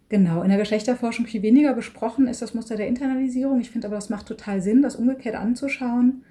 Genau, 0.10 0.44
in 0.44 0.50
der 0.50 0.60
Geschlechterforschung 0.60 1.26
viel 1.26 1.42
weniger 1.42 1.74
besprochen 1.74 2.28
ist 2.28 2.42
das 2.42 2.54
Muster 2.54 2.76
der 2.76 2.88
Internalisierung. 2.88 3.60
Ich 3.60 3.72
finde 3.72 3.88
aber, 3.88 3.96
das 3.96 4.10
macht 4.10 4.28
total 4.28 4.62
Sinn, 4.62 4.82
das 4.82 4.96
umgekehrt 4.96 5.36
anzuschauen. 5.36 6.24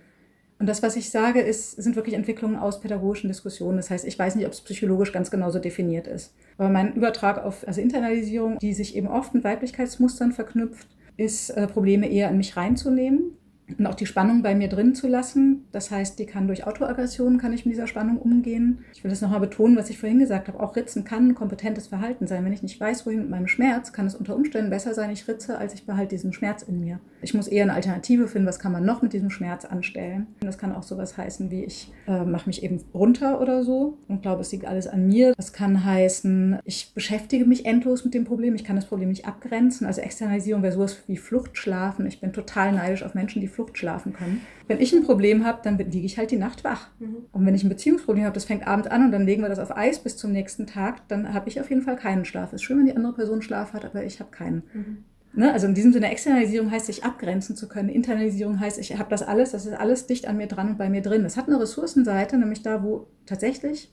Und 0.62 0.68
das, 0.68 0.84
was 0.84 0.94
ich 0.94 1.10
sage, 1.10 1.40
ist, 1.40 1.72
sind 1.82 1.96
wirklich 1.96 2.14
Entwicklungen 2.14 2.54
aus 2.54 2.80
pädagogischen 2.80 3.26
Diskussionen. 3.26 3.78
Das 3.78 3.90
heißt, 3.90 4.06
ich 4.06 4.16
weiß 4.16 4.36
nicht, 4.36 4.46
ob 4.46 4.52
es 4.52 4.60
psychologisch 4.60 5.10
ganz 5.10 5.32
genauso 5.32 5.58
definiert 5.58 6.06
ist. 6.06 6.32
Aber 6.56 6.68
mein 6.68 6.94
Übertrag 6.94 7.44
auf 7.44 7.66
also 7.66 7.80
Internalisierung, 7.80 8.58
die 8.60 8.72
sich 8.72 8.94
eben 8.94 9.08
oft 9.08 9.34
mit 9.34 9.42
Weiblichkeitsmustern 9.42 10.30
verknüpft, 10.30 10.86
ist, 11.16 11.50
äh, 11.50 11.66
Probleme 11.66 12.08
eher 12.08 12.30
in 12.30 12.36
mich 12.36 12.56
reinzunehmen 12.56 13.36
und 13.78 13.86
auch 13.86 13.94
die 13.94 14.06
Spannung 14.06 14.42
bei 14.42 14.54
mir 14.54 14.68
drin 14.68 14.94
zu 14.94 15.08
lassen. 15.08 15.64
Das 15.72 15.90
heißt, 15.90 16.18
die 16.18 16.26
kann 16.26 16.46
durch 16.46 16.66
Autoaggressionen, 16.66 17.38
kann 17.38 17.52
ich 17.52 17.64
mit 17.64 17.74
dieser 17.74 17.86
Spannung 17.86 18.18
umgehen. 18.18 18.84
Ich 18.94 19.02
will 19.02 19.10
das 19.10 19.20
nochmal 19.20 19.40
betonen, 19.40 19.76
was 19.76 19.90
ich 19.90 19.98
vorhin 19.98 20.18
gesagt 20.18 20.48
habe. 20.48 20.60
Auch 20.60 20.76
Ritzen 20.76 21.04
kann 21.04 21.28
ein 21.28 21.34
kompetentes 21.34 21.86
Verhalten 21.86 22.26
sein. 22.26 22.44
Wenn 22.44 22.52
ich 22.52 22.62
nicht 22.62 22.80
weiß, 22.80 23.06
wohin 23.06 23.20
mit 23.20 23.30
meinem 23.30 23.48
Schmerz, 23.48 23.92
kann 23.92 24.06
es 24.06 24.14
unter 24.14 24.36
Umständen 24.36 24.70
besser 24.70 24.94
sein, 24.94 25.10
ich 25.10 25.26
ritze, 25.28 25.58
als 25.58 25.74
ich 25.74 25.86
behalte 25.86 26.14
diesen 26.14 26.32
Schmerz 26.32 26.62
in 26.62 26.80
mir. 26.80 27.00
Ich 27.22 27.34
muss 27.34 27.48
eher 27.48 27.62
eine 27.62 27.74
Alternative 27.74 28.28
finden, 28.28 28.48
was 28.48 28.58
kann 28.58 28.72
man 28.72 28.84
noch 28.84 29.00
mit 29.00 29.12
diesem 29.12 29.30
Schmerz 29.30 29.64
anstellen. 29.64 30.26
Das 30.40 30.58
kann 30.58 30.72
auch 30.72 30.82
sowas 30.82 31.16
heißen 31.16 31.50
wie, 31.50 31.64
ich 31.64 31.92
äh, 32.06 32.24
mache 32.24 32.48
mich 32.48 32.62
eben 32.62 32.82
runter 32.92 33.40
oder 33.40 33.64
so 33.64 33.98
und 34.08 34.22
glaube, 34.22 34.42
es 34.42 34.52
liegt 34.52 34.66
alles 34.66 34.86
an 34.86 35.06
mir. 35.06 35.32
Das 35.36 35.52
kann 35.52 35.84
heißen, 35.84 36.58
ich 36.64 36.92
beschäftige 36.94 37.44
mich 37.44 37.64
endlos 37.64 38.04
mit 38.04 38.14
dem 38.14 38.24
Problem. 38.24 38.54
Ich 38.54 38.64
kann 38.64 38.76
das 38.76 38.86
Problem 38.86 39.08
nicht 39.08 39.26
abgrenzen. 39.26 39.86
Also 39.86 40.00
Externalisierung 40.00 40.62
wäre 40.62 40.72
sowas 40.72 40.98
wie 41.06 41.16
Fluchtschlafen. 41.16 42.06
Ich 42.06 42.20
bin 42.20 42.32
total 42.32 42.72
neidisch 42.72 43.02
auf 43.02 43.14
Menschen, 43.14 43.40
die 43.40 43.48
Flucht 43.48 43.78
schlafen 43.78 44.12
können. 44.12 44.40
Wenn 44.68 44.80
ich 44.80 44.92
ein 44.92 45.04
Problem 45.04 45.44
habe, 45.44 45.60
dann 45.62 45.78
liege 45.78 46.06
ich 46.06 46.18
halt 46.18 46.30
die 46.30 46.36
Nacht 46.36 46.64
wach. 46.64 46.88
Mhm. 46.98 47.16
Und 47.32 47.46
wenn 47.46 47.54
ich 47.54 47.62
ein 47.62 47.68
Beziehungsproblem 47.68 48.24
habe, 48.24 48.34
das 48.34 48.44
fängt 48.44 48.66
abends 48.66 48.88
an 48.88 49.06
und 49.06 49.12
dann 49.12 49.26
legen 49.26 49.42
wir 49.42 49.48
das 49.48 49.58
auf 49.58 49.76
Eis 49.76 49.98
bis 49.98 50.16
zum 50.16 50.32
nächsten 50.32 50.66
Tag, 50.66 51.06
dann 51.08 51.34
habe 51.34 51.48
ich 51.48 51.60
auf 51.60 51.68
jeden 51.68 51.82
Fall 51.82 51.96
keinen 51.96 52.24
Schlaf. 52.24 52.48
Es 52.48 52.54
ist 52.54 52.62
schön, 52.62 52.78
wenn 52.78 52.86
die 52.86 52.96
andere 52.96 53.12
Person 53.14 53.42
Schlaf 53.42 53.72
hat, 53.72 53.84
aber 53.84 54.04
ich 54.04 54.20
habe 54.20 54.30
keinen. 54.30 54.62
Mhm. 54.72 55.04
Ne? 55.34 55.52
Also 55.52 55.66
in 55.66 55.74
diesem 55.74 55.92
Sinne, 55.92 56.10
Externalisierung 56.10 56.70
heißt, 56.70 56.86
sich 56.86 57.04
abgrenzen 57.04 57.56
zu 57.56 57.68
können. 57.68 57.88
Internalisierung 57.88 58.60
heißt, 58.60 58.78
ich 58.78 58.98
habe 58.98 59.10
das 59.10 59.22
alles, 59.22 59.52
das 59.52 59.66
ist 59.66 59.74
alles 59.74 60.06
dicht 60.06 60.28
an 60.28 60.36
mir 60.36 60.46
dran 60.46 60.68
und 60.68 60.78
bei 60.78 60.90
mir 60.90 61.00
drin. 61.00 61.22
Das 61.22 61.36
hat 61.36 61.48
eine 61.48 61.60
Ressourcenseite, 61.60 62.36
nämlich 62.36 62.62
da, 62.62 62.82
wo 62.82 63.06
tatsächlich 63.24 63.90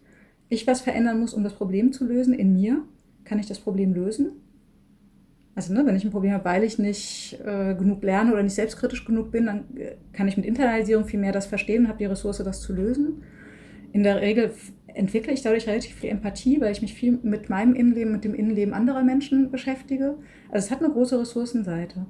ich 0.49 0.67
was 0.67 0.81
verändern 0.81 1.19
muss, 1.19 1.33
um 1.33 1.43
das 1.43 1.53
Problem 1.53 1.93
zu 1.93 2.05
lösen. 2.05 2.33
In 2.33 2.53
mir 2.53 2.83
kann 3.23 3.39
ich 3.39 3.47
das 3.47 3.59
Problem 3.59 3.93
lösen. 3.93 4.31
Also 5.55 5.73
ne, 5.73 5.85
wenn 5.85 5.95
ich 5.95 6.03
ein 6.03 6.11
Problem 6.11 6.33
habe, 6.33 6.45
weil 6.45 6.63
ich 6.63 6.79
nicht 6.79 7.39
äh, 7.45 7.75
genug 7.75 8.03
lerne 8.03 8.31
oder 8.31 8.43
nicht 8.43 8.55
selbstkritisch 8.55 9.05
genug 9.05 9.31
bin, 9.31 9.45
dann 9.45 9.77
äh, 9.77 9.95
kann 10.13 10.27
ich 10.27 10.37
mit 10.37 10.45
Internalisierung 10.45 11.05
viel 11.05 11.19
mehr 11.19 11.31
das 11.31 11.47
verstehen 11.47 11.83
und 11.83 11.87
habe 11.89 11.99
die 11.99 12.05
Ressource, 12.05 12.37
das 12.37 12.61
zu 12.61 12.73
lösen. 12.73 13.23
In 13.91 14.03
der 14.03 14.21
Regel 14.21 14.51
entwickle 14.95 15.33
ich 15.33 15.41
dadurch 15.41 15.67
relativ 15.67 15.95
viel 15.95 16.09
Empathie, 16.09 16.59
weil 16.61 16.71
ich 16.71 16.81
mich 16.81 16.93
viel 16.93 17.19
mit 17.23 17.49
meinem 17.49 17.75
Innenleben, 17.75 18.11
mit 18.11 18.23
dem 18.23 18.35
Innenleben 18.35 18.73
anderer 18.73 19.03
Menschen 19.03 19.51
beschäftige. 19.51 20.17
Also 20.49 20.65
es 20.65 20.71
hat 20.71 20.83
eine 20.83 20.93
große 20.93 21.19
Ressourcenseite. 21.19 22.05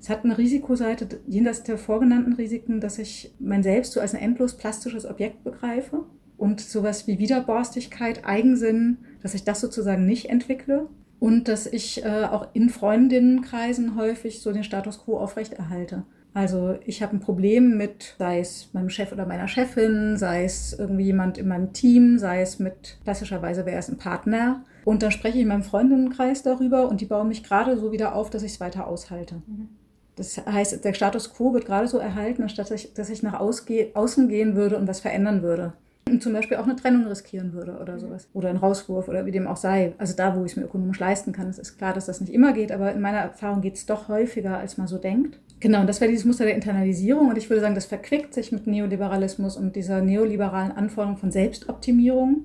Es 0.00 0.08
hat 0.08 0.24
eine 0.24 0.38
Risikoseite, 0.38 1.20
jenseits 1.26 1.62
der 1.62 1.76
vorgenannten 1.76 2.32
Risiken, 2.32 2.80
dass 2.80 2.98
ich 2.98 3.34
mein 3.38 3.62
Selbst 3.62 3.92
so 3.92 4.00
als 4.00 4.14
ein 4.14 4.22
endlos 4.22 4.56
plastisches 4.56 5.04
Objekt 5.04 5.44
begreife 5.44 6.04
und 6.38 6.60
sowas 6.60 7.06
wie 7.06 7.18
Widerborstigkeit, 7.18 8.24
Eigensinn, 8.24 8.98
dass 9.22 9.34
ich 9.34 9.44
das 9.44 9.60
sozusagen 9.60 10.06
nicht 10.06 10.30
entwickle 10.30 10.88
und 11.18 11.48
dass 11.48 11.66
ich 11.66 12.02
äh, 12.02 12.24
auch 12.24 12.48
in 12.54 12.70
Freundinnenkreisen 12.70 13.94
häufig 13.94 14.40
so 14.40 14.52
den 14.52 14.64
Status 14.64 15.04
quo 15.04 15.18
aufrechterhalte. 15.18 16.04
Also 16.32 16.76
ich 16.84 17.02
habe 17.02 17.16
ein 17.16 17.20
Problem 17.20 17.76
mit, 17.76 18.14
sei 18.18 18.40
es 18.40 18.70
meinem 18.72 18.88
Chef 18.88 19.12
oder 19.12 19.26
meiner 19.26 19.48
Chefin, 19.48 20.16
sei 20.16 20.44
es 20.44 20.72
irgendwie 20.78 21.04
jemand 21.04 21.38
in 21.38 21.48
meinem 21.48 21.72
Team, 21.72 22.18
sei 22.18 22.40
es 22.40 22.58
mit, 22.58 22.98
klassischerweise 23.02 23.66
wäre 23.66 23.78
es 23.78 23.88
ein 23.88 23.98
Partner. 23.98 24.64
Und 24.84 25.02
dann 25.02 25.10
spreche 25.10 25.36
ich 25.36 25.42
in 25.42 25.48
meinem 25.48 25.62
Freundinnenkreis 25.62 26.42
darüber 26.42 26.88
und 26.88 27.00
die 27.00 27.06
bauen 27.06 27.28
mich 27.28 27.42
gerade 27.42 27.76
so 27.76 27.92
wieder 27.92 28.14
auf, 28.14 28.30
dass 28.30 28.42
ich 28.42 28.52
es 28.52 28.60
weiter 28.60 28.86
aushalte. 28.86 29.36
Mhm. 29.46 29.68
Das 30.16 30.38
heißt, 30.38 30.84
der 30.84 30.94
Status 30.94 31.32
quo 31.32 31.54
wird 31.54 31.66
gerade 31.66 31.88
so 31.88 31.98
erhalten, 31.98 32.42
anstatt 32.42 32.70
dass 32.70 32.84
ich, 32.84 32.94
dass 32.94 33.10
ich 33.10 33.22
nach 33.22 33.40
außen 33.40 34.28
gehen 34.28 34.54
würde 34.54 34.76
und 34.76 34.86
was 34.86 35.00
verändern 35.00 35.42
würde 35.42 35.72
zum 36.18 36.32
Beispiel 36.32 36.56
auch 36.56 36.64
eine 36.64 36.74
Trennung 36.74 37.06
riskieren 37.06 37.52
würde 37.52 37.78
oder 37.78 37.98
sowas. 37.98 38.28
Oder 38.32 38.48
einen 38.48 38.58
Rauswurf 38.58 39.06
oder 39.08 39.26
wie 39.26 39.30
dem 39.30 39.46
auch 39.46 39.56
sei. 39.56 39.92
Also 39.98 40.16
da, 40.16 40.36
wo 40.36 40.44
ich 40.44 40.52
es 40.52 40.56
mir 40.56 40.64
ökonomisch 40.64 40.98
leisten 40.98 41.32
kann. 41.32 41.48
Es 41.48 41.58
ist 41.58 41.78
klar, 41.78 41.92
dass 41.92 42.06
das 42.06 42.20
nicht 42.20 42.32
immer 42.32 42.52
geht, 42.52 42.72
aber 42.72 42.92
in 42.92 43.00
meiner 43.00 43.18
Erfahrung 43.18 43.60
geht 43.60 43.76
es 43.76 43.86
doch 43.86 44.08
häufiger, 44.08 44.58
als 44.58 44.78
man 44.78 44.88
so 44.88 44.98
denkt. 44.98 45.38
Genau, 45.60 45.82
und 45.82 45.86
das 45.86 46.00
wäre 46.00 46.10
dieses 46.10 46.24
Muster 46.24 46.44
der 46.44 46.54
Internalisierung. 46.54 47.28
Und 47.28 47.38
ich 47.38 47.48
würde 47.50 47.60
sagen, 47.60 47.74
das 47.74 47.84
verquickt 47.84 48.32
sich 48.32 48.50
mit 48.50 48.66
Neoliberalismus 48.66 49.56
und 49.56 49.76
dieser 49.76 50.00
neoliberalen 50.00 50.72
Anforderung 50.72 51.18
von 51.18 51.30
Selbstoptimierung, 51.30 52.44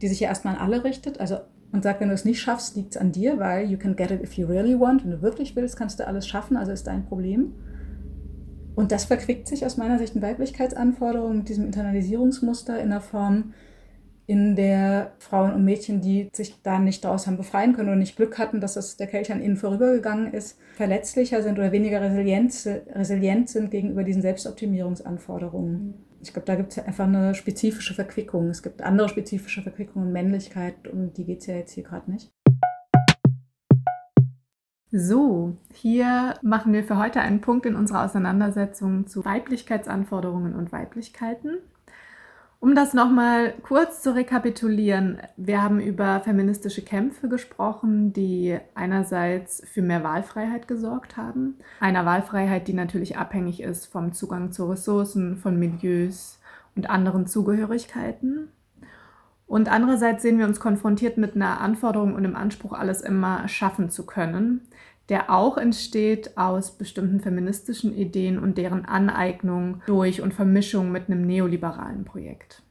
die 0.00 0.08
sich 0.08 0.20
ja 0.20 0.28
erstmal 0.28 0.56
an 0.56 0.60
alle 0.60 0.82
richtet. 0.82 1.20
Also 1.20 1.38
und 1.74 1.82
sagt, 1.82 2.00
wenn 2.00 2.08
du 2.08 2.14
es 2.14 2.24
nicht 2.24 2.40
schaffst, 2.40 2.76
liegt 2.76 2.94
es 2.94 2.96
an 2.96 3.10
dir, 3.10 3.40
weil 3.40 3.68
you 3.68 3.76
can 3.76 3.96
get 3.96 4.12
it 4.12 4.22
if 4.22 4.34
you 4.34 4.46
really 4.46 4.78
want. 4.78 5.02
Wenn 5.02 5.10
du 5.10 5.22
wirklich 5.22 5.56
willst, 5.56 5.76
kannst 5.76 5.98
du 5.98 6.06
alles 6.06 6.26
schaffen, 6.28 6.56
also 6.56 6.70
ist 6.70 6.86
dein 6.86 7.04
Problem. 7.04 7.52
Und 8.76 8.92
das 8.92 9.06
verquickt 9.06 9.48
sich 9.48 9.66
aus 9.66 9.76
meiner 9.76 9.98
Sicht 9.98 10.14
in 10.14 10.22
Weiblichkeitsanforderungen 10.22 11.38
mit 11.38 11.48
diesem 11.48 11.64
Internalisierungsmuster 11.64 12.80
in 12.80 12.90
der 12.90 13.00
Form, 13.00 13.54
in 14.26 14.56
der 14.56 15.12
Frauen 15.18 15.52
und 15.52 15.64
Mädchen, 15.64 16.00
die 16.00 16.30
sich 16.32 16.62
da 16.62 16.78
nicht 16.78 17.04
daraus 17.04 17.26
haben 17.26 17.36
befreien 17.36 17.74
können 17.74 17.90
oder 17.90 17.98
nicht 17.98 18.16
Glück 18.16 18.38
hatten, 18.38 18.60
dass 18.60 18.74
das 18.74 18.96
der 18.96 19.06
Kelch 19.06 19.30
an 19.30 19.42
ihnen 19.42 19.56
vorübergegangen 19.56 20.32
ist, 20.32 20.58
verletzlicher 20.74 21.42
sind 21.42 21.58
oder 21.58 21.72
weniger 21.72 22.00
resilient, 22.00 22.52
resilient 22.94 23.48
sind 23.50 23.70
gegenüber 23.70 24.02
diesen 24.02 24.22
Selbstoptimierungsanforderungen. 24.22 25.94
Ich 26.22 26.32
glaube, 26.32 26.46
da 26.46 26.54
gibt 26.54 26.70
es 26.70 26.76
ja 26.76 26.84
einfach 26.84 27.06
eine 27.06 27.34
spezifische 27.34 27.92
Verquickung. 27.92 28.48
Es 28.48 28.62
gibt 28.62 28.80
andere 28.80 29.10
spezifische 29.10 29.60
Verquickungen, 29.60 30.10
Männlichkeit, 30.10 30.88
und 30.88 31.18
die 31.18 31.24
geht 31.26 31.40
es 31.40 31.46
ja 31.46 31.56
jetzt 31.56 31.72
hier 31.72 31.84
gerade 31.84 32.10
nicht. 32.10 32.30
So, 34.96 35.56
hier 35.72 36.34
machen 36.40 36.72
wir 36.72 36.84
für 36.84 36.96
heute 36.96 37.20
einen 37.20 37.40
Punkt 37.40 37.66
in 37.66 37.74
unserer 37.74 38.04
Auseinandersetzung 38.04 39.08
zu 39.08 39.24
Weiblichkeitsanforderungen 39.24 40.54
und 40.54 40.70
Weiblichkeiten. 40.70 41.58
Um 42.64 42.74
das 42.74 42.94
nochmal 42.94 43.52
kurz 43.62 44.00
zu 44.00 44.14
rekapitulieren, 44.14 45.18
wir 45.36 45.62
haben 45.62 45.80
über 45.80 46.20
feministische 46.20 46.80
Kämpfe 46.80 47.28
gesprochen, 47.28 48.14
die 48.14 48.58
einerseits 48.74 49.62
für 49.70 49.82
mehr 49.82 50.02
Wahlfreiheit 50.02 50.66
gesorgt 50.66 51.18
haben. 51.18 51.58
Einer 51.78 52.06
Wahlfreiheit, 52.06 52.66
die 52.66 52.72
natürlich 52.72 53.18
abhängig 53.18 53.60
ist 53.60 53.84
vom 53.84 54.14
Zugang 54.14 54.50
zu 54.50 54.64
Ressourcen, 54.64 55.36
von 55.36 55.58
Milieus 55.58 56.40
und 56.74 56.88
anderen 56.88 57.26
Zugehörigkeiten. 57.26 58.48
Und 59.46 59.70
andererseits 59.70 60.22
sehen 60.22 60.38
wir 60.38 60.46
uns 60.46 60.58
konfrontiert 60.58 61.18
mit 61.18 61.36
einer 61.36 61.60
Anforderung 61.60 62.14
und 62.14 62.22
dem 62.22 62.34
Anspruch, 62.34 62.72
alles 62.72 63.02
immer 63.02 63.46
schaffen 63.46 63.90
zu 63.90 64.06
können, 64.06 64.62
der 65.08 65.30
auch 65.30 65.58
entsteht 65.58 66.36
aus 66.36 66.72
bestimmten 66.72 67.20
feministischen 67.20 67.94
Ideen 67.94 68.38
und 68.38 68.56
deren 68.56 68.84
Aneignung 68.84 69.82
durch 69.86 70.22
und 70.22 70.32
Vermischung 70.32 70.90
mit 70.90 71.08
einem 71.08 71.26
neoliberalen 71.26 72.04
Projekt. 72.04 72.62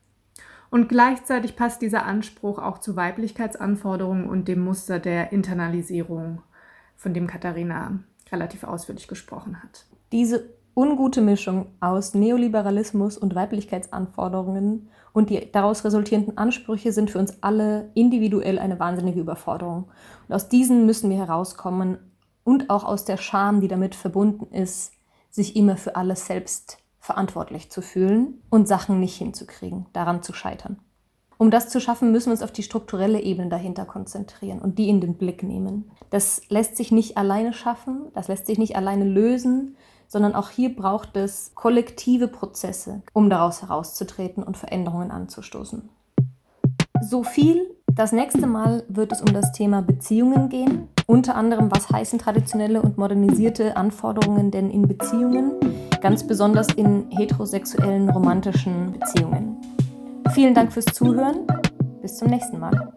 Und 0.72 0.90
gleichzeitig 0.90 1.56
passt 1.56 1.84
dieser 1.84 2.06
Anspruch 2.06 2.58
auch 2.58 2.80
zu 2.80 2.96
Weiblichkeitsanforderungen 2.96 4.28
und 4.28 4.48
dem 4.48 4.62
Muster 4.62 4.98
der 5.00 5.32
Internalisierung, 5.32 6.42
von 6.96 7.14
dem 7.14 7.28
Katharina 7.28 8.00
relativ 8.32 8.64
ausführlich 8.64 9.08
gesprochen 9.08 9.62
hat. 9.62 9.86
Diese 10.12 10.50
ungute 10.76 11.22
Mischung 11.22 11.68
aus 11.80 12.14
Neoliberalismus 12.14 13.18
und 13.18 13.36
Weiblichkeitsanforderungen 13.36 14.90
und 15.12 15.30
die 15.30 15.52
daraus 15.52 15.86
resultierenden 15.86 16.38
Ansprüche 16.38 16.92
sind 16.92 17.12
für 17.12 17.20
uns 17.20 17.44
alle 17.44 17.92
individuell 17.94 18.58
eine 18.58 18.80
wahnsinnige 18.80 19.20
Überforderung. 19.20 19.92
Und 20.28 20.34
aus 20.34 20.50
diesen 20.50 20.86
müssen 20.86 21.10
wir 21.10 21.18
herauskommen 21.18 22.00
und 22.44 22.70
auch 22.70 22.84
aus 22.84 23.06
der 23.06 23.18
Scham, 23.18 23.62
die 23.62 23.68
damit 23.68 23.96
verbunden 23.96 24.54
ist, 24.54 24.94
sich 25.30 25.56
immer 25.56 25.78
für 25.78 25.96
alles 25.96 26.28
selbst 26.28 26.78
verantwortlich 27.00 27.70
zu 27.70 27.82
fühlen 27.82 28.42
und 28.50 28.68
Sachen 28.68 29.00
nicht 29.00 29.16
hinzukriegen, 29.18 29.88
daran 29.94 30.24
zu 30.24 30.34
scheitern. 30.34 30.80
Um 31.38 31.52
das 31.52 31.68
zu 31.68 31.82
schaffen, 31.82 32.12
müssen 32.12 32.28
wir 32.28 32.34
uns 32.34 32.44
auf 32.44 32.52
die 32.52 32.64
strukturelle 32.64 33.20
Ebene 33.20 33.50
dahinter 33.50 33.86
konzentrieren 33.86 34.60
und 34.60 34.78
die 34.78 34.88
in 34.88 35.02
den 35.02 35.16
Blick 35.16 35.44
nehmen. 35.44 35.92
Das 36.10 36.44
lässt 36.50 36.78
sich 36.78 36.92
nicht 36.92 37.18
alleine 37.18 37.52
schaffen, 37.52 38.08
das 38.14 38.28
lässt 38.28 38.46
sich 38.46 38.58
nicht 38.58 38.78
alleine 38.78 39.04
lösen, 39.04 39.76
sondern 40.08 40.36
auch 40.36 40.52
hier 40.52 40.74
braucht 40.74 41.18
es 41.18 41.52
kollektive 41.56 42.28
Prozesse, 42.28 43.02
um 43.14 43.30
daraus 43.30 43.64
herauszutreten 43.64 44.44
und 44.44 44.58
Veränderungen 44.58 45.12
anzustoßen. 45.12 45.90
So 47.02 47.24
viel. 47.24 47.76
Das 47.92 48.12
nächste 48.12 48.48
Mal 48.48 48.86
wird 48.88 49.12
es 49.12 49.22
um 49.22 49.34
das 49.34 49.52
Thema 49.52 49.82
Beziehungen 49.82 50.50
gehen. 50.50 50.88
Unter 51.06 51.36
anderem, 51.36 51.70
was 51.72 51.90
heißen 51.90 52.20
traditionelle 52.20 52.82
und 52.82 52.98
modernisierte 52.98 53.76
Anforderungen 53.76 54.52
denn 54.52 54.70
in 54.70 54.88
Beziehungen, 54.88 55.52
ganz 56.02 56.26
besonders 56.26 56.68
in 56.76 57.10
heterosexuellen 57.10 58.10
romantischen 58.10 58.94
Beziehungen. 58.94 59.58
Vielen 60.34 60.54
Dank 60.54 60.72
fürs 60.72 60.86
Zuhören. 60.86 61.48
Bis 62.02 62.18
zum 62.18 62.30
nächsten 62.30 62.60
Mal. 62.60 62.93